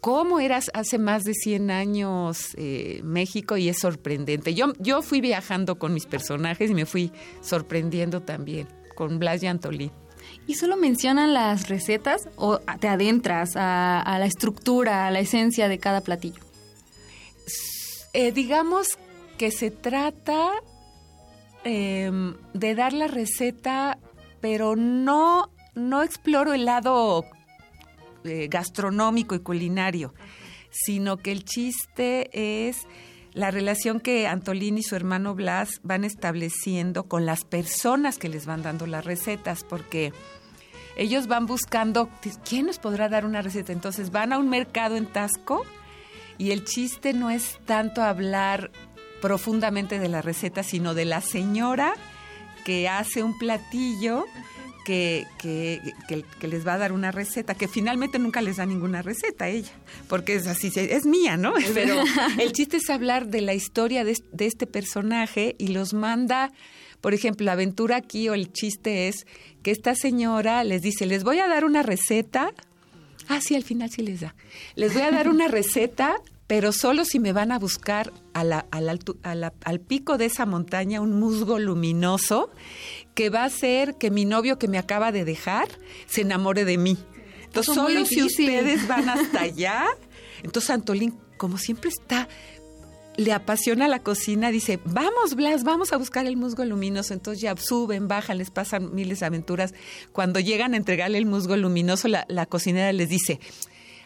[0.00, 4.54] cómo eras hace más de 100 años eh, México y es sorprendente.
[4.54, 7.10] Yo, yo fui viajando con mis personajes y me fui
[7.40, 9.92] sorprendiendo también con Blas y Antolín.
[10.48, 15.78] ¿Y solo mencionan las recetas o te adentras a, la estructura, a la esencia de
[15.78, 16.42] cada platillo?
[18.12, 18.88] Eh, digamos
[19.37, 20.50] que se trata
[21.62, 22.11] eh,
[22.54, 23.98] de dar la receta,
[24.40, 27.24] pero no, no exploro el lado
[28.24, 30.12] eh, gastronómico y culinario,
[30.72, 32.30] sino que el chiste
[32.68, 32.78] es
[33.34, 38.46] la relación que Antolín y su hermano Blas van estableciendo con las personas que les
[38.46, 40.12] van dando las recetas, porque
[40.96, 42.10] ellos van buscando,
[42.48, 43.72] ¿quién nos podrá dar una receta?
[43.72, 45.64] Entonces van a un mercado en Tasco
[46.38, 48.70] y el chiste no es tanto hablar
[49.20, 51.94] profundamente de la receta, sino de la señora
[52.64, 54.24] que hace un platillo
[54.88, 58.64] que, que, que, que, les va a dar una receta, que finalmente nunca les da
[58.64, 59.72] ninguna receta a ella,
[60.09, 61.53] porque es así, es mía, ¿no?
[61.74, 62.03] Pero
[62.40, 66.53] el chiste es hablar de la historia de, de este personaje y los manda,
[67.03, 69.27] por ejemplo, la aventura aquí o el chiste es
[69.62, 72.55] que esta señora les dice, les voy a dar una receta,
[73.29, 74.35] ah, sí, al final sí les da,
[74.74, 76.16] les voy a dar una receta
[76.48, 80.16] pero solo si me van a buscar a la, a la, a la, al pico
[80.16, 82.50] de esa montaña un musgo luminoso
[83.14, 85.68] que va a hacer que mi novio que me acaba de dejar
[86.06, 86.96] se enamore de mí.
[87.44, 89.84] Entonces, solo si ustedes van hasta allá.
[90.42, 92.28] Entonces, Antolín, como siempre está,
[93.18, 97.12] le apasiona la cocina, dice, vamos, Blas, vamos a buscar el musgo luminoso.
[97.12, 99.74] Entonces ya suben, bajan, les pasan miles de aventuras.
[100.12, 103.38] Cuando llegan a entregarle el musgo luminoso, la, la cocinera les dice,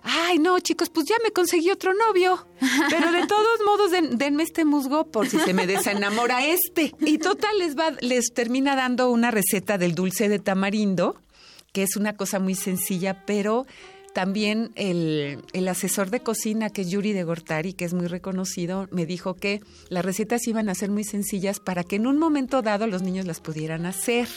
[0.02, 2.46] ay, no, chicos, pues ya me conseguí otro novio.
[2.90, 6.94] Pero de todos modos, den, denme este musgo por si se me desenamora este.
[7.00, 11.20] Y total, les, va, les termina dando una receta del dulce de tamarindo,
[11.72, 13.66] que es una cosa muy sencilla, pero
[14.12, 18.88] también el, el, asesor de cocina, que es Yuri de Gortari, que es muy reconocido,
[18.90, 22.60] me dijo que las recetas iban a ser muy sencillas para que en un momento
[22.60, 24.28] dado los niños las pudieran hacer.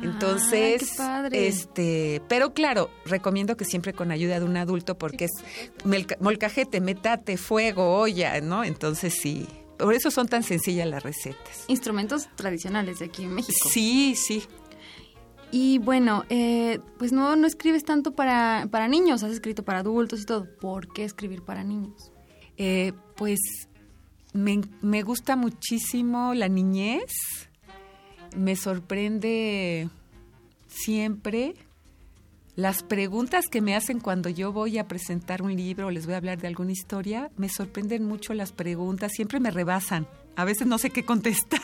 [0.00, 0.96] Entonces,
[1.32, 5.32] este, pero claro, recomiendo que siempre con ayuda de un adulto porque es
[6.20, 8.62] molcajete, metate, fuego, olla, ¿no?
[8.62, 11.64] Entonces sí, por eso son tan sencillas las recetas.
[11.66, 13.68] Instrumentos tradicionales de aquí en México.
[13.70, 14.44] Sí, sí.
[15.50, 20.20] Y bueno, eh, pues no, no escribes tanto para, para niños, has escrito para adultos
[20.20, 20.46] y todo.
[20.60, 22.12] ¿Por qué escribir para niños?
[22.56, 23.40] Eh, pues
[24.32, 27.47] me, me gusta muchísimo la niñez
[28.36, 29.88] me sorprende
[30.68, 31.54] siempre
[32.58, 36.14] las preguntas que me hacen cuando yo voy a presentar un libro o les voy
[36.14, 40.08] a hablar de alguna historia, me sorprenden mucho las preguntas, siempre me rebasan.
[40.34, 41.60] A veces no sé qué contestar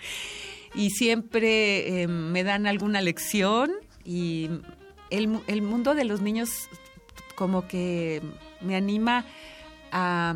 [0.74, 3.70] y siempre eh, me dan alguna lección
[4.04, 4.50] y
[5.10, 6.68] el, el, mundo de los niños
[7.36, 8.20] como que
[8.60, 9.24] me anima
[9.92, 10.34] a,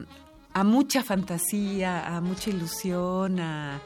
[0.53, 3.83] a mucha fantasía, a mucha ilusión, a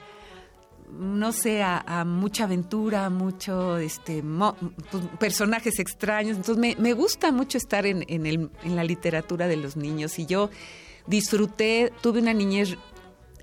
[0.93, 4.57] no sé, a, a, mucha aventura, mucho este mo,
[4.91, 6.37] pues, personajes extraños.
[6.37, 10.18] Entonces me, me gusta mucho estar en, en, el, en, la literatura de los niños
[10.18, 10.51] y yo
[11.07, 12.76] disfruté, tuve una niñez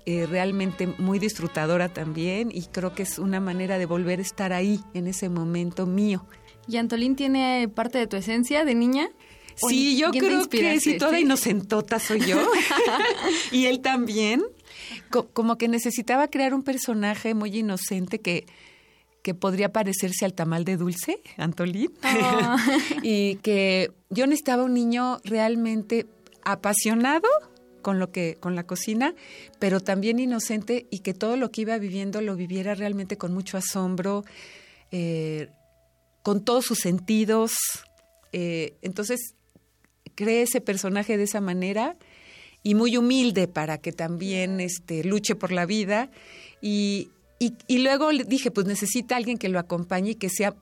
[0.06, 4.52] eh, realmente muy disfrutadora también y creo que es una manera de volver a estar
[4.52, 6.26] ahí en ese momento mío.
[6.66, 9.08] ¿Y Antolín tiene parte de tu esencia de niña?
[9.54, 11.22] Sí, yo creo que sí, toda ¿sí?
[11.22, 12.36] inocentota soy yo.
[13.52, 14.42] y él también
[15.22, 18.46] como que necesitaba crear un personaje muy inocente que,
[19.22, 21.92] que podría parecerse al tamal de dulce, Antolín.
[22.02, 22.56] Oh.
[23.02, 26.06] y que yo necesitaba un niño realmente
[26.42, 27.28] apasionado
[27.82, 29.14] con lo que con la cocina,
[29.58, 33.56] pero también inocente y que todo lo que iba viviendo lo viviera realmente con mucho
[33.56, 34.24] asombro,
[34.90, 35.48] eh,
[36.22, 37.52] con todos sus sentidos.
[38.32, 39.34] Eh, entonces
[40.14, 41.96] creé ese personaje de esa manera
[42.64, 46.10] y muy humilde para que también este, luche por la vida.
[46.60, 50.56] Y, y, y, luego le dije, pues necesita alguien que lo acompañe y que sea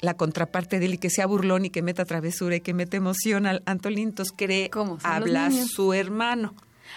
[0.00, 2.96] la contraparte de él y que sea burlón y que meta travesura y que meta
[2.96, 4.98] emoción al Antolín, entonces cree ¿Cómo?
[4.98, 6.54] ¿Son habla su hermano,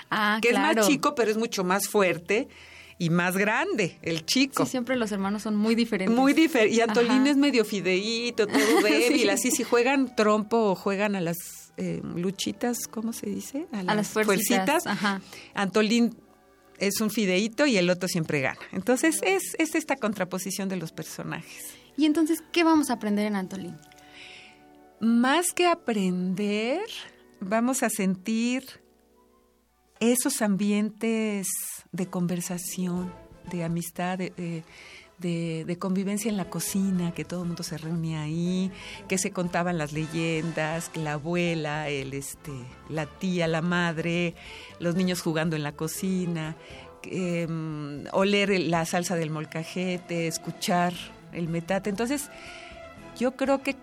[0.09, 2.47] Ah, que es más chico, pero es mucho más fuerte
[2.97, 4.65] y más grande, el chico.
[4.65, 6.15] Sí, siempre los hermanos son muy diferentes.
[6.15, 6.75] Muy diferente.
[6.75, 7.31] Y Antolín Ajá.
[7.31, 9.21] es medio fideíto, todo débil.
[9.21, 9.29] Sí.
[9.29, 11.37] Así, si juegan trompo o juegan a las
[11.77, 13.67] eh, luchitas, ¿cómo se dice?
[13.71, 15.21] A las fuercitas, ajá.
[15.53, 16.15] Antolín
[16.79, 18.59] es un fideíto y el otro siempre gana.
[18.71, 21.75] Entonces, es, es esta contraposición de los personajes.
[21.97, 23.77] Y entonces, ¿qué vamos a aprender en Antolín?
[24.99, 26.81] Más que aprender,
[27.39, 28.63] vamos a sentir
[29.99, 31.47] esos ambientes
[31.91, 33.13] de conversación,
[33.51, 34.63] de amistad, de, de-
[35.23, 38.71] de- convivencia en la cocina, que todo el mundo se reunía ahí,
[39.07, 42.51] que se contaban las leyendas, que la abuela, el, este,
[42.89, 44.35] la tía, la madre,
[44.79, 46.55] los niños jugando en la cocina,
[47.47, 50.93] mm, oler la salsa del molcajete, escuchar
[51.31, 51.89] el metate.
[51.89, 52.29] Entonces,
[53.19, 53.75] yo creo que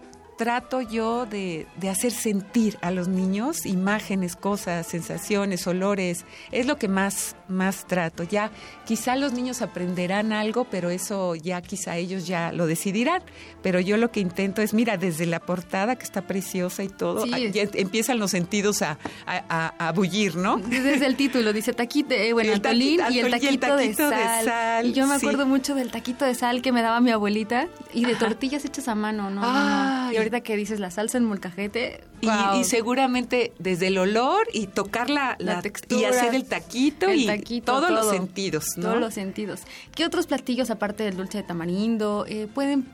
[0.45, 6.25] trato yo de, de hacer sentir a los niños imágenes, cosas, sensaciones, olores.
[6.51, 8.23] Es lo que más, más trato.
[8.23, 8.51] Ya
[8.87, 13.21] quizá los niños aprenderán algo, pero eso ya quizá ellos ya lo decidirán.
[13.63, 17.27] Pero yo lo que intento es, mira, desde la portada que está preciosa y todo,
[17.27, 17.31] Sí.
[17.35, 19.45] ah, ya empiezan los sentidos a, a,
[19.77, 20.57] a- a bullir, ¿no?
[20.57, 23.61] Desde el título dice taquito, eh, bueno, El Antolín taquito- y el Antolín y el
[23.61, 24.45] taquito, de, de sal.
[24.47, 25.27] sal, Y yo me sí.
[25.27, 28.21] acuerdo mucho del taquito de sal que me daba mi abuelita y de Ajá.
[28.27, 29.43] tortillas hechas a mano, ¿no?
[29.43, 30.13] no, no.
[30.13, 35.11] Y ahorita que dices la salsa en molcajete, Y, seguramente desde el olor y tocar
[35.11, 38.13] la, La la- textura, y hacer el taquito el y taquito, todos los todo.
[38.13, 38.83] sentidos, ¿no?
[38.85, 39.61] Todos los sentidos.
[39.95, 42.87] ¿Qué otros platillos, aparte del dulce de tamarindo, eh, pueden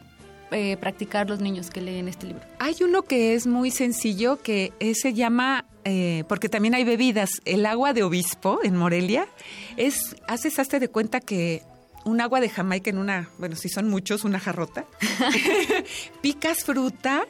[0.53, 2.43] eh, practicar los niños que leen este libro?
[2.59, 7.67] Hay uno que es muy sencillo que se llama, eh, porque también hay bebidas, el
[7.67, 9.27] agua de obispo en Morelia,
[9.77, 11.63] es, haces hazte de cuenta que
[12.07, 14.87] un agua de Jamaica en una, bueno, si son muchos, una jarrota,
[16.23, 17.27] picas fruta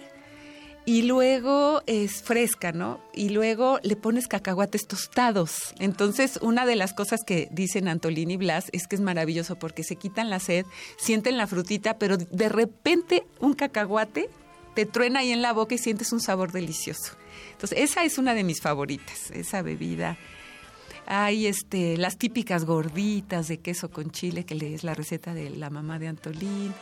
[0.84, 3.00] y luego es fresca, ¿no?
[3.12, 5.74] Y luego le pones cacahuates tostados.
[5.80, 9.82] Entonces, una de las cosas que dicen Antolín y Blas es que es maravilloso porque
[9.82, 10.64] se quitan la sed,
[10.98, 14.28] sienten la frutita, pero de repente un cacahuate
[14.74, 17.16] te truena ahí en la boca y sientes un sabor delicioso.
[17.52, 20.18] Entonces, esa es una de mis favoritas, esa bebida.
[21.06, 25.70] Hay este, las típicas gorditas de queso con chile, que es la receta de la
[25.70, 26.72] mamá de Antolín.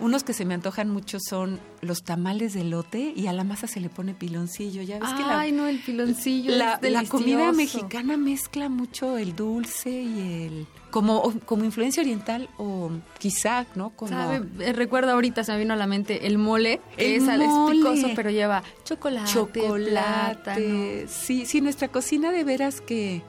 [0.00, 3.68] Unos que se me antojan mucho son los tamales de lote y a la masa
[3.68, 4.82] se le pone piloncillo.
[4.82, 9.16] Ya ves que la, Ay, no, el piloncillo la, es la comida mexicana mezcla mucho
[9.16, 10.66] el dulce y el...
[10.90, 13.90] Como, como influencia oriental o quizá, ¿no?
[13.90, 14.42] Como, ¿Sabe?
[14.58, 17.38] Eh, Recuerdo ahorita, se me vino a la mente el mole, que El es, es
[17.38, 17.76] mole.
[17.78, 19.90] picoso, pero lleva chocolate, chocolate.
[19.90, 21.06] plátano.
[21.08, 23.22] Sí, sí, nuestra cocina de veras que,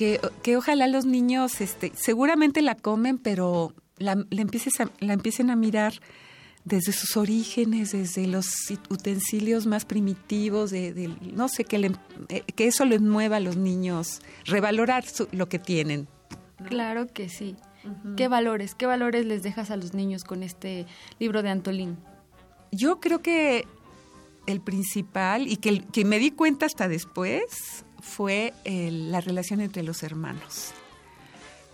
[0.00, 5.12] que, que ojalá los niños, este, seguramente la comen, pero la, la, empieces a- la
[5.12, 5.92] empiecen a mirar
[6.64, 8.46] desde sus orígenes, desde los
[8.88, 11.92] utensilios más primitivos, de, de- no sé, que, le-
[12.30, 16.08] eh, que eso les mueva a los niños, revalorar su- lo que tienen.
[16.66, 17.56] Claro que sí.
[18.16, 20.86] ¿Qué valores, qué valores les dejas a los niños con este
[21.18, 21.98] libro de Antolín?
[22.72, 23.66] Yo creo que
[24.46, 29.82] el principal, y que, que me di cuenta hasta después, fue el- la relación entre
[29.82, 30.72] los hermanos.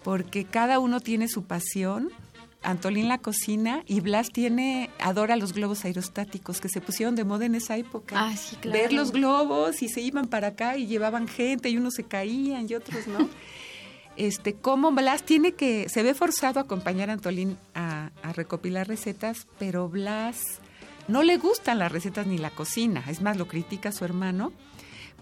[0.02, 2.10] Porque cada uno tiene su pasión.
[2.62, 7.44] Antolín la cocina y Blas tiene, adora los globos aerostáticos que se pusieron de moda
[7.46, 8.16] en esa época.
[8.18, 8.78] Ah, sí, claro.
[8.78, 12.66] Ver los globos y se iban para acá y llevaban gente y unos se caían
[12.68, 13.28] y otros no.
[14.16, 18.88] este, cómo Blas tiene que, se ve forzado a acompañar a Antolín a, a recopilar
[18.88, 20.42] recetas, pero Blas
[21.06, 24.52] no le gustan las recetas ni la cocina, es más, lo critica a su hermano,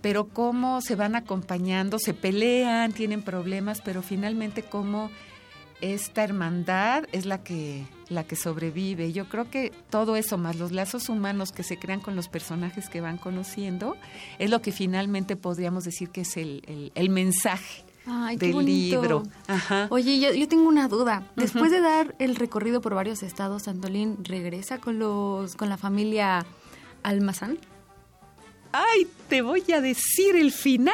[0.05, 5.11] pero cómo se van acompañando, se pelean, tienen problemas, pero finalmente cómo
[5.81, 9.13] esta hermandad es la que la que sobrevive.
[9.13, 12.91] Yo creo que todo eso más los lazos humanos que se crean con los personajes
[12.91, 13.97] que van conociendo
[14.39, 18.55] es lo que finalmente podríamos decir que es el, el- el mensaje Ay, qué del
[18.57, 19.01] bonito.
[19.01, 19.23] libro.
[19.47, 19.87] Ajá.
[19.89, 21.27] Oye, yo, yo tengo una duda.
[21.35, 26.45] Después de dar el recorrido por varios estados, Antolín regresa con los con la familia
[27.03, 27.59] Almazán.
[28.77, 30.93] Ay, te voy a decir el final.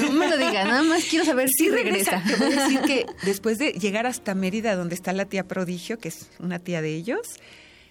[0.00, 2.22] No me lo digas, nada más quiero saber si regresa.
[2.26, 5.98] Te voy a decir que después de llegar hasta Mérida, donde está la tía Prodigio,
[5.98, 7.20] que es una tía de ellos,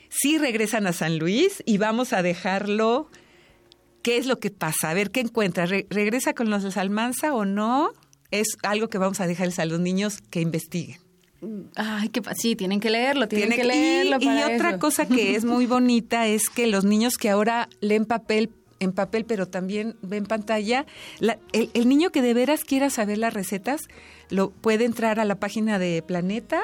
[0.10, 3.10] sí regresan a San Luis y vamos a dejarlo.
[4.02, 4.90] ¿Qué es lo que pasa?
[4.90, 5.66] A ver qué encuentra.
[5.66, 7.92] Re- ¿Regresa con los de Almanza o no?
[8.32, 11.00] Es algo que vamos a dejarles a los niños que investiguen.
[11.76, 14.80] Ay, qué sí, tienen que leerlo, tienen Tiene que leerlo y, otra eso.
[14.80, 18.50] cosa que es muy bonita es que los niños que ahora leen papel
[18.80, 20.86] en papel, pero también ven pantalla,
[21.20, 23.82] la- el, el niño que de veras quiera saber las recetas,
[24.30, 26.62] lo puede entrar a la página de Planeta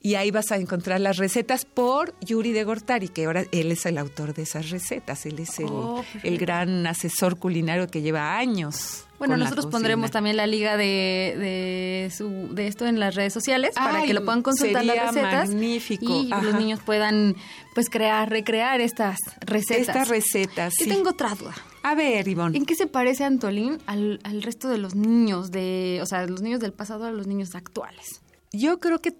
[0.00, 3.84] y ahí vas a encontrar las recetas por Yuri de Gortari, que ahora él es
[3.84, 8.38] el autor de esas recetas, él es el, oh, el gran asesor culinario que lleva
[8.38, 9.04] años.
[9.18, 13.72] Bueno, nosotros pondremos también la liga de, de, su, de esto en las redes sociales
[13.74, 16.04] para que lo puedan consultar las recetas magnífico.
[16.04, 17.34] y los niños puedan
[17.74, 19.88] pues crear, recrear estas recetas.
[19.88, 20.74] Estas recetas.
[20.78, 21.54] Yo tengo otra duda.
[21.88, 22.54] A ver, Ivonne.
[22.54, 26.42] ¿En qué se parece Antolín al, al resto de los niños de, o sea, los
[26.42, 28.20] niños del pasado a los niños actuales?
[28.52, 29.16] Yo creo que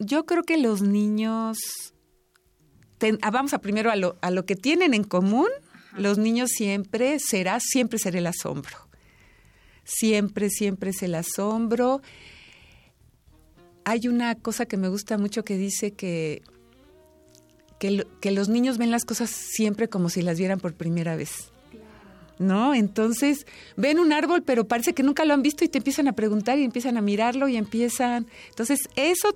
[0.00, 1.56] yo creo que los niños,
[3.22, 5.46] ah, vamos a primero a lo, a lo que tienen en común,
[5.96, 8.76] los niños siempre será, siempre será el asombro.
[9.84, 12.02] Siempre, siempre es el asombro.
[13.84, 16.42] Hay una cosa que me gusta mucho que dice que,
[17.78, 21.52] que, que los niños ven las cosas siempre como si las vieran por primera vez.
[22.38, 22.74] ¿No?
[22.74, 26.12] Entonces ven un árbol, pero parece que nunca lo han visto y te empiezan a
[26.12, 28.26] preguntar y empiezan a mirarlo y empiezan.
[28.50, 29.34] Entonces, eso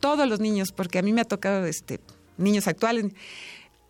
[0.00, 2.00] todos los niños, porque a mí me ha tocado este,
[2.36, 3.06] niños actuales.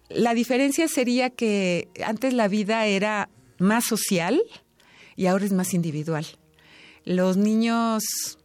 [0.08, 3.28] La diferencia sería que antes la vida era
[3.58, 4.40] más social
[5.16, 6.26] y ahora es más individual.
[7.04, 8.38] Los niños,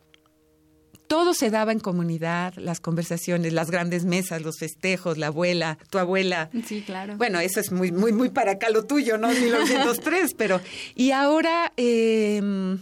[1.11, 5.97] todo se daba en comunidad, las conversaciones, las grandes mesas, los festejos, la abuela, tu
[5.97, 6.49] abuela.
[6.65, 7.17] Sí, claro.
[7.17, 9.27] Bueno, eso es muy, muy, muy para acá lo tuyo, ¿no?
[9.33, 10.61] 1903, pero...
[10.95, 11.73] Y ahora...
[11.75, 12.77] Eh,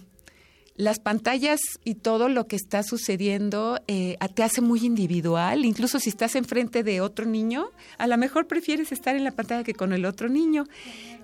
[0.79, 5.65] las pantallas y todo lo que está sucediendo eh, te hace muy individual.
[5.65, 9.65] Incluso si estás enfrente de otro niño, a lo mejor prefieres estar en la pantalla
[9.65, 10.63] que con el otro niño.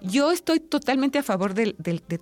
[0.02, 1.72] Yo estoy totalmente a favor de,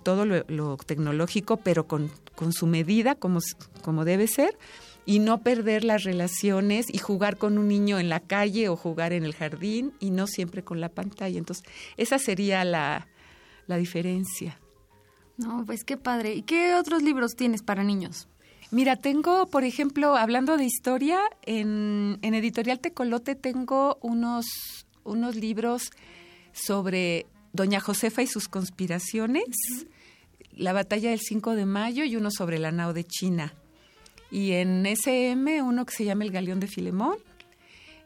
[0.00, 2.08] todo lo, tecnológico, pero con,
[2.52, 3.40] su medida, como,
[3.82, 4.56] como debe ser,
[5.04, 9.12] y no perder las relaciones y jugar con un niño en la calle o jugar
[9.12, 11.36] en el jardín y no siempre con la pantalla.
[11.36, 11.64] Entonces,
[11.96, 13.08] esa sería la
[13.66, 14.56] diferencia.
[15.36, 16.34] No, pues qué padre.
[16.34, 18.28] ¿Y qué otros libros tienes para niños?
[18.70, 24.46] Mira, tengo, por ejemplo, hablando de historia, en, Editorial Tecolote tengo unos,
[25.04, 25.90] unos libros
[26.52, 29.44] sobre Doña Josefa y sus conspiraciones,
[30.52, 33.54] la batalla del 5 de mayo y uno sobre la nao de China.
[34.30, 37.16] Y en SM uno que se llama El Galeón de Filemón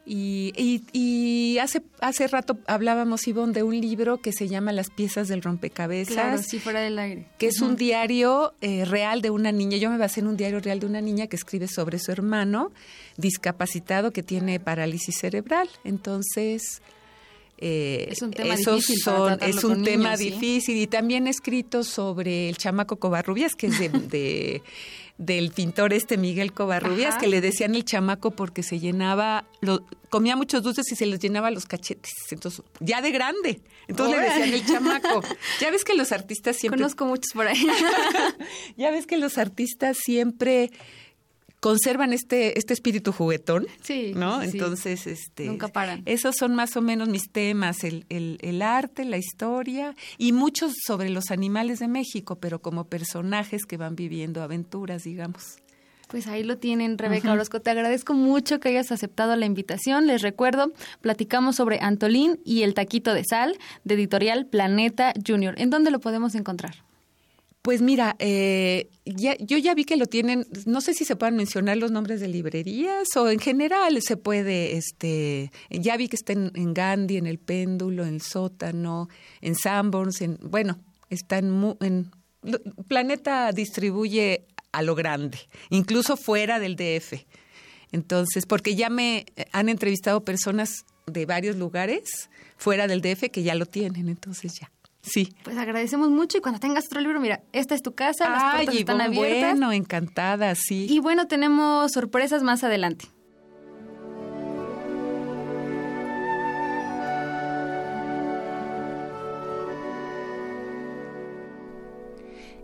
[0.09, 5.29] y, y, hace, hace rato hablábamos, Ivonne, de un libro que se llama Las piezas
[5.29, 6.15] del rompecabezas.
[6.15, 7.27] Claro, sí, fuera del aire.
[7.37, 9.77] Que es un diario eh, real de una niña.
[9.77, 12.73] Yo me basé en un diario real de una niña que escribe sobre su hermano
[13.19, 15.69] discapacitado que tiene parálisis cerebral.
[15.85, 16.81] Entonces...
[17.61, 19.03] Eh, es un tema difícil.
[19.41, 23.81] es un tema difícil y también he escrito sobre el chamaco Covarrubias, que es
[24.11, 24.63] de
[25.19, 30.37] del pintor este Miguel Covarrubias, que le decían el chamaco porque se llenaba, lo, comía
[30.37, 32.13] muchos dulces y se les llenaba los cachetes.
[32.31, 33.61] Entonces, ya de grande.
[33.89, 35.23] Entonces le decían el chamaco.
[35.61, 36.79] Ya ves que los artistas siempre.
[36.79, 37.67] Conozco muchos por ahí.
[38.77, 40.71] ya ves que los artistas siempre
[41.61, 43.67] conservan este, este espíritu juguetón.
[43.83, 44.13] Sí.
[44.15, 44.43] ¿No?
[44.43, 45.47] Entonces, este.
[45.47, 46.03] Nunca paran.
[46.07, 50.73] Esos son más o menos mis temas: el, el, el, arte, la historia y muchos
[50.87, 55.59] sobre los animales de México, pero como personajes que van viviendo aventuras, digamos.
[56.09, 57.61] Pues ahí lo tienen, Rebeca Orozco.
[57.61, 60.07] Te agradezco mucho que hayas aceptado la invitación.
[60.07, 65.55] Les recuerdo, platicamos sobre Antolín y el taquito de sal de editorial Planeta Junior.
[65.59, 66.88] ¿En dónde lo podemos encontrar?
[67.69, 71.37] Pues mira, eh, ya, yo ya vi que lo tienen, no sé si se pueden
[71.37, 76.33] mencionar los nombres de librerías o en general se puede, este, ya vi que está
[76.33, 79.11] en, Gandhi, en El Péndulo, en El Sótano,
[79.43, 80.79] en Sanborns, en, bueno,
[81.11, 82.11] está en,
[82.89, 85.39] Planeta distribuye a lo grande,
[85.69, 87.27] incluso fuera del DF.
[87.93, 93.55] Entonces, porque ya me han entrevistado personas de varios lugares fuera del DF que ya
[93.55, 94.73] lo tienen, entonces ya.
[95.11, 95.35] Sí.
[95.43, 98.75] Pues agradecemos mucho y cuando tengas otro libro, mira, esta es tu casa, las puertas
[98.75, 99.53] están abiertas.
[99.53, 100.87] Bueno, encantada, sí.
[100.89, 103.07] Y bueno, tenemos sorpresas más adelante.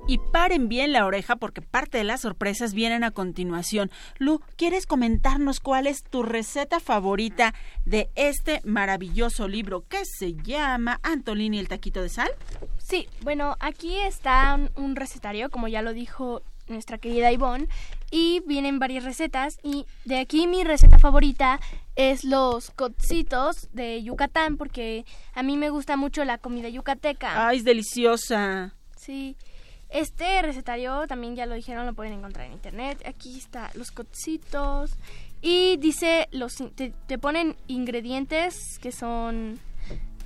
[0.07, 3.91] Y paren bien la oreja porque parte de las sorpresas vienen a continuación.
[4.19, 11.01] Lu, ¿quieres comentarnos cuál es tu receta favorita de este maravilloso libro que se llama
[11.03, 12.29] Antolini el taquito de sal?
[12.79, 17.69] Sí, bueno, aquí está un, recetario, como ya lo dijo nuestra querida Ivonne,
[18.11, 21.61] y vienen varias recetas y de aquí mi receta favorita
[21.95, 27.49] es los cocitos de Yucatán porque a mí me gusta mucho la comida yucateca.
[27.49, 28.75] Ay, es deliciosa.
[28.97, 29.37] Sí.
[29.95, 33.01] Este recetario también ya lo dijeron, lo pueden encontrar en internet.
[33.07, 34.91] Aquí está los cocitos
[35.41, 39.61] y dice los te, ponen ingredientes que son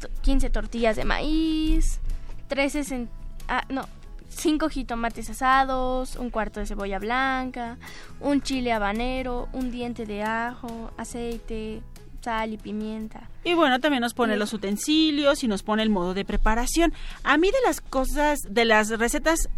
[0.00, 2.00] t- 15 tortillas de maíz,
[2.48, 3.08] 13 cen-
[3.48, 3.86] ah, no,
[4.30, 7.76] 5 jitomates asados, un cuarto de cebolla blanca,
[8.20, 11.82] un chile habanero, un diente de ajo, aceite,
[12.28, 13.30] sal y pimienta.
[13.42, 14.38] Y bueno, también nos pone Sí.
[14.38, 16.92] los utensilios y nos pone el modo de preparación.
[17.24, 19.48] A mí de las cosas, de las recetas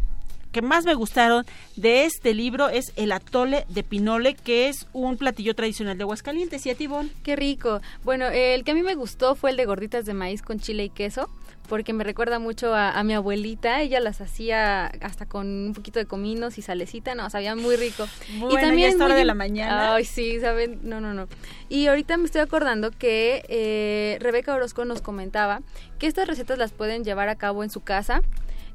[0.53, 1.45] que más me gustaron
[1.77, 6.67] de este libro es el atole de pinole, que es un platillo tradicional de Aguascalientes.
[6.67, 7.11] ¿Y a ti, Bon?
[7.23, 7.81] Qué rico.
[8.05, 10.85] Bueno, el que a mí me gustó fue el de gorditas de maíz con chile
[10.85, 11.29] y queso,
[11.69, 13.81] porque me recuerda mucho a, a mi abuelita.
[13.81, 18.09] Ella las hacía hasta con un poquito de cominos y salecita, no, sabía muy rico.
[18.41, 19.95] Bueno, ya es muy hora de im- la mañana.
[19.95, 21.29] Ay, sí, saben, no, no, no.
[21.69, 25.61] Y ahorita me estoy acordando que eh, Rebeca Orozco nos comentaba
[26.01, 28.23] que estas recetas las pueden llevar a cabo en su casa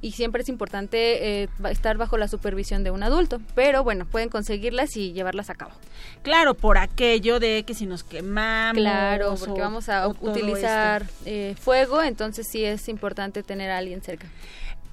[0.05, 4.29] y siempre es importante eh, estar bajo la supervisión de un adulto, pero bueno, pueden
[4.29, 5.71] conseguirlas y llevarlas a cabo.
[6.21, 8.79] Claro, por aquello de que si nos quemamos.
[8.81, 14.01] Claro, porque o- vamos a utilizar eh, fuego, entonces sí es importante tener a alguien
[14.03, 14.27] cerca.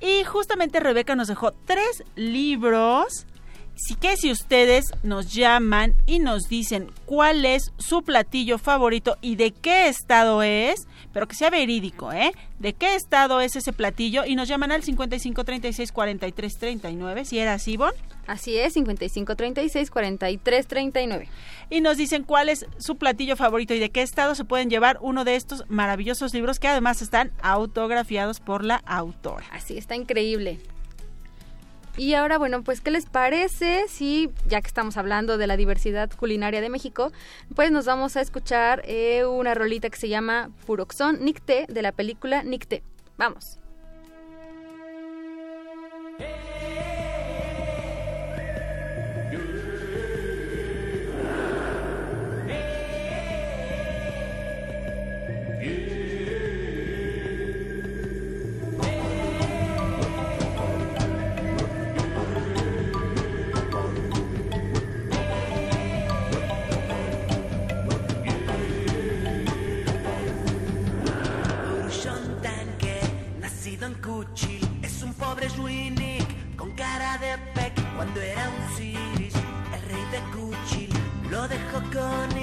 [0.00, 3.26] Y justamente Rebeca nos dejó tres libros.
[3.74, 9.36] Así que si ustedes nos llaman y nos dicen cuál es su platillo favorito y
[9.36, 12.32] de qué estado es, pero que sea verídico, ¿eh?
[12.58, 14.24] ¿De qué estado es ese platillo?
[14.24, 17.92] Y nos llaman al 55 36 43 39, si era así, Bon.
[18.26, 21.28] Así es, 55 36 43 39.
[21.70, 24.98] Y nos dicen cuál es su platillo favorito y de qué estado se pueden llevar
[25.00, 29.44] uno de estos maravillosos libros que además están autografiados por la autora.
[29.50, 30.60] Así está increíble.
[31.96, 36.10] Y ahora, bueno, pues, ¿qué les parece si, ya que estamos hablando de la diversidad
[36.10, 37.12] culinaria de México,
[37.54, 41.92] pues nos vamos a escuchar eh, una rolita que se llama Puroxón Nicté de la
[41.92, 42.82] película Nicté.
[43.18, 43.61] Vamos.
[81.52, 82.41] Lo dejó con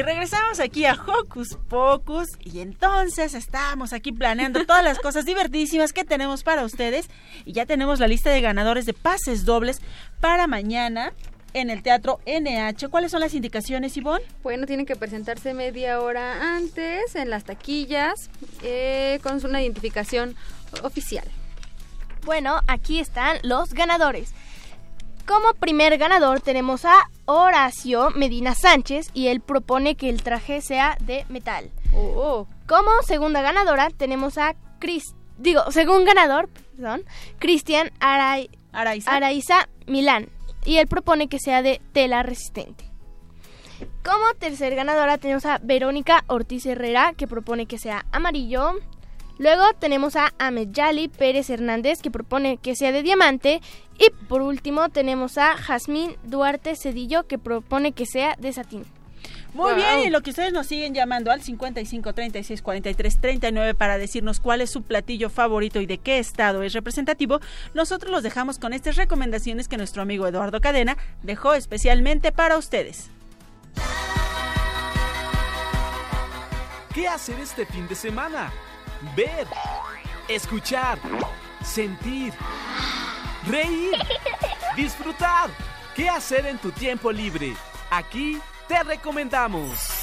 [0.00, 5.92] Y regresamos aquí a Hocus Pocus y entonces estamos aquí planeando todas las cosas divertidísimas
[5.92, 7.10] que tenemos para ustedes
[7.44, 9.82] y ya tenemos la lista de ganadores de pases dobles
[10.18, 11.12] para mañana
[11.52, 12.88] en el Teatro NH.
[12.88, 14.24] ¿Cuáles son las indicaciones, Ivonne?
[14.42, 18.30] Bueno, tienen que presentarse media hora antes en las taquillas
[18.62, 20.34] eh, con una identificación
[20.82, 21.28] oficial.
[22.24, 24.32] Bueno, aquí están los ganadores.
[25.30, 30.96] Como primer ganador tenemos a Horacio Medina Sánchez y él propone que el traje sea
[31.00, 31.70] de metal.
[31.94, 37.04] Oh, Como segunda ganadora tenemos a Chris, digo, según ganador, perdón,
[37.38, 39.12] Cristian Arai- Araiza.
[39.14, 40.28] Araiza Milán
[40.64, 42.90] y él propone que sea de tela resistente.
[44.04, 48.72] Como tercer ganadora tenemos a Verónica Ortiz Herrera que propone que sea amarillo.
[49.40, 53.62] Luego tenemos a Ameyali Pérez Hernández que propone que sea de diamante.
[53.98, 58.84] Y por último tenemos a Jazmín Duarte Cedillo que propone que sea de satín.
[59.54, 59.76] Muy Wow.
[59.76, 64.40] bien, y lo que ustedes nos siguen llamando al 55 36 43 39 para decirnos
[64.40, 67.40] cuál es su platillo favorito y de qué estado es representativo,
[67.72, 73.08] nosotros los dejamos con estas recomendaciones que nuestro amigo Eduardo Cadena dejó especialmente para ustedes.
[76.94, 78.52] ¿Qué hacer este fin de semana?
[79.16, 79.46] Ver,
[80.28, 80.98] escuchar,
[81.64, 82.34] sentir,
[83.46, 83.96] reír,
[84.76, 85.50] disfrutar.
[85.94, 87.54] ¿Qué hacer en tu tiempo libre?
[87.90, 88.38] Aquí
[88.68, 90.00] te recomendamos.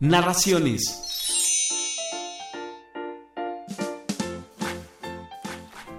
[0.00, 1.05] Narraciones.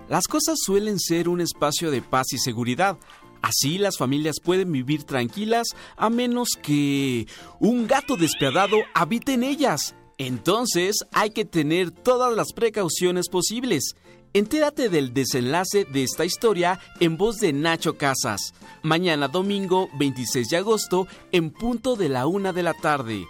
[0.10, 2.98] Las cosas suelen ser un espacio de paz y seguridad.
[3.42, 7.28] Así las familias pueden vivir tranquilas a menos que
[7.60, 9.96] un gato despiadado habite en ellas.
[10.18, 13.96] Entonces hay que tener todas las precauciones posibles.
[14.34, 18.54] Entérate del desenlace de esta historia en voz de Nacho Casas.
[18.84, 23.28] Mañana domingo 26 de agosto en punto de la una de la tarde.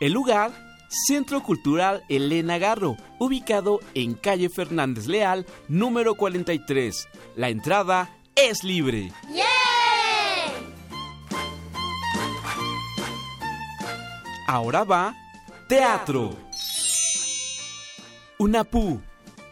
[0.00, 7.08] El lugar, Centro Cultural Elena Garro, ubicado en calle Fernández Leal, número 43.
[7.36, 9.12] La entrada es libre.
[14.48, 15.14] Ahora va
[15.68, 16.36] teatro.
[18.36, 19.00] Unapú.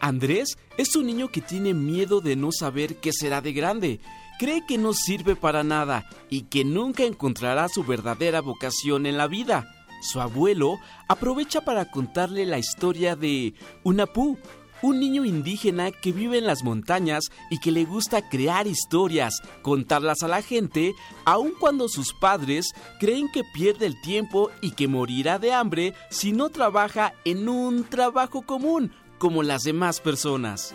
[0.01, 4.01] Andrés es un niño que tiene miedo de no saber qué será de grande.
[4.39, 9.27] Cree que no sirve para nada y que nunca encontrará su verdadera vocación en la
[9.27, 9.78] vida.
[10.01, 14.37] Su abuelo aprovecha para contarle la historia de Unapú,
[14.81, 20.23] un niño indígena que vive en las montañas y que le gusta crear historias, contarlas
[20.23, 20.93] a la gente,
[21.25, 26.31] aun cuando sus padres creen que pierde el tiempo y que morirá de hambre si
[26.31, 30.73] no trabaja en un trabajo común como las demás personas.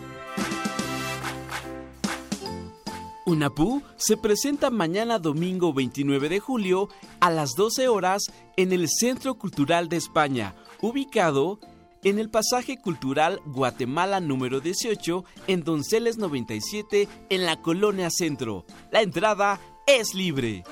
[3.25, 9.33] Unapú se presenta mañana domingo 29 de julio a las 12 horas en el Centro
[9.33, 11.59] Cultural de España, ubicado
[12.03, 18.63] en el pasaje cultural Guatemala número 18 en Donceles 97 en la Colonia Centro.
[18.91, 20.63] La entrada es libre.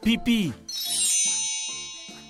[0.00, 0.54] Pipí.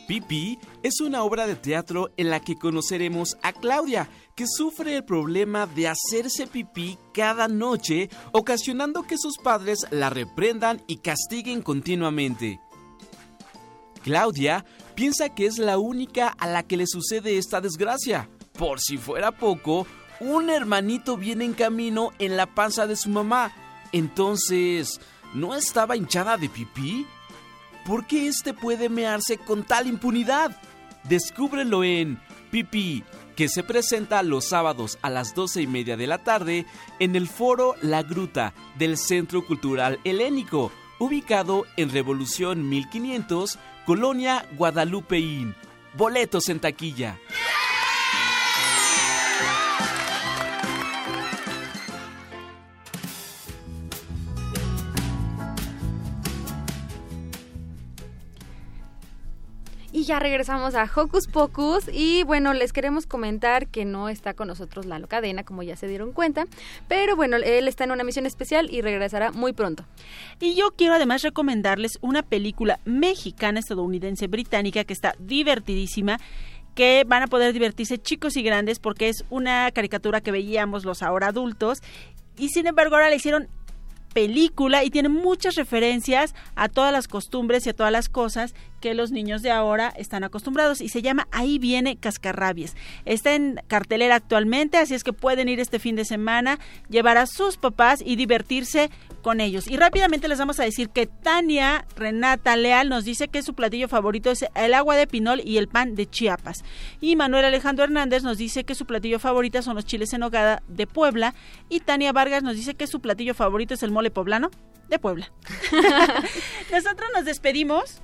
[0.08, 5.04] Pipí es una obra de teatro en la que conoceremos a Claudia, que sufre el
[5.04, 12.60] problema de hacerse pipí cada noche, ocasionando que sus padres la reprendan y castiguen continuamente.
[14.02, 14.64] Claudia
[14.94, 18.28] piensa que es la única a la que le sucede esta desgracia.
[18.58, 19.86] Por si fuera poco,
[20.20, 23.52] un hermanito viene en camino en la panza de su mamá.
[23.92, 25.00] Entonces,
[25.34, 27.06] ¿no estaba hinchada de pipí?
[27.86, 30.56] ¿Por qué este puede mearse con tal impunidad?
[31.04, 32.20] Descúbrelo en
[32.52, 33.02] Pipí,
[33.42, 36.64] que se presenta los sábados a las doce y media de la tarde
[37.00, 40.70] en el foro La Gruta del Centro Cultural Helénico,
[41.00, 45.56] ubicado en Revolución 1500, Colonia Guadalupeín.
[45.94, 47.18] Boletos en taquilla.
[60.02, 61.84] Y ya regresamos a Hocus Pocus.
[61.92, 65.86] Y bueno, les queremos comentar que no está con nosotros Lalo Cadena, como ya se
[65.86, 66.46] dieron cuenta,
[66.88, 69.84] pero bueno, él está en una misión especial y regresará muy pronto.
[70.40, 76.18] Y yo quiero además recomendarles una película mexicana, estadounidense, británica que está divertidísima
[76.74, 81.04] que van a poder divertirse chicos y grandes porque es una caricatura que veíamos los
[81.04, 81.80] ahora adultos.
[82.36, 83.46] Y sin embargo ahora le hicieron
[84.12, 88.52] película y tiene muchas referencias a todas las costumbres y a todas las cosas
[88.82, 92.76] que los niños de ahora están acostumbrados y se llama Ahí viene Cascarrabies.
[93.06, 96.58] Está en cartelera actualmente, así es que pueden ir este fin de semana,
[96.90, 98.90] llevar a sus papás y divertirse
[99.22, 99.68] con ellos.
[99.68, 103.88] Y rápidamente les vamos a decir que Tania Renata Leal nos dice que su platillo
[103.88, 106.64] favorito es el agua de pinol y el pan de Chiapas.
[107.00, 110.62] Y Manuel Alejandro Hernández nos dice que su platillo favorito son los chiles en hogada
[110.66, 111.34] de Puebla.
[111.68, 114.50] Y Tania Vargas nos dice que su platillo favorito es el mole poblano
[114.88, 115.32] de Puebla.
[116.72, 118.02] Nosotros nos despedimos.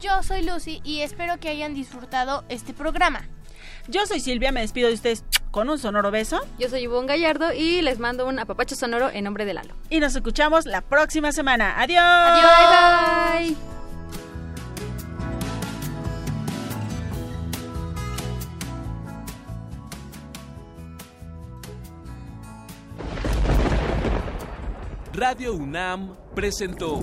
[0.00, 3.28] Yo soy Lucy y espero que hayan disfrutado este programa.
[3.86, 6.40] Yo soy Silvia, me despido de ustedes con un sonoro beso.
[6.58, 9.74] Yo soy Ivonne Gallardo y les mando un apapacho sonoro en nombre de Lalo.
[9.90, 11.74] Y nos escuchamos la próxima semana.
[11.78, 12.02] Adiós.
[12.02, 13.50] Adiós.
[13.50, 13.56] Bye.
[25.12, 27.02] Radio UNAM presentó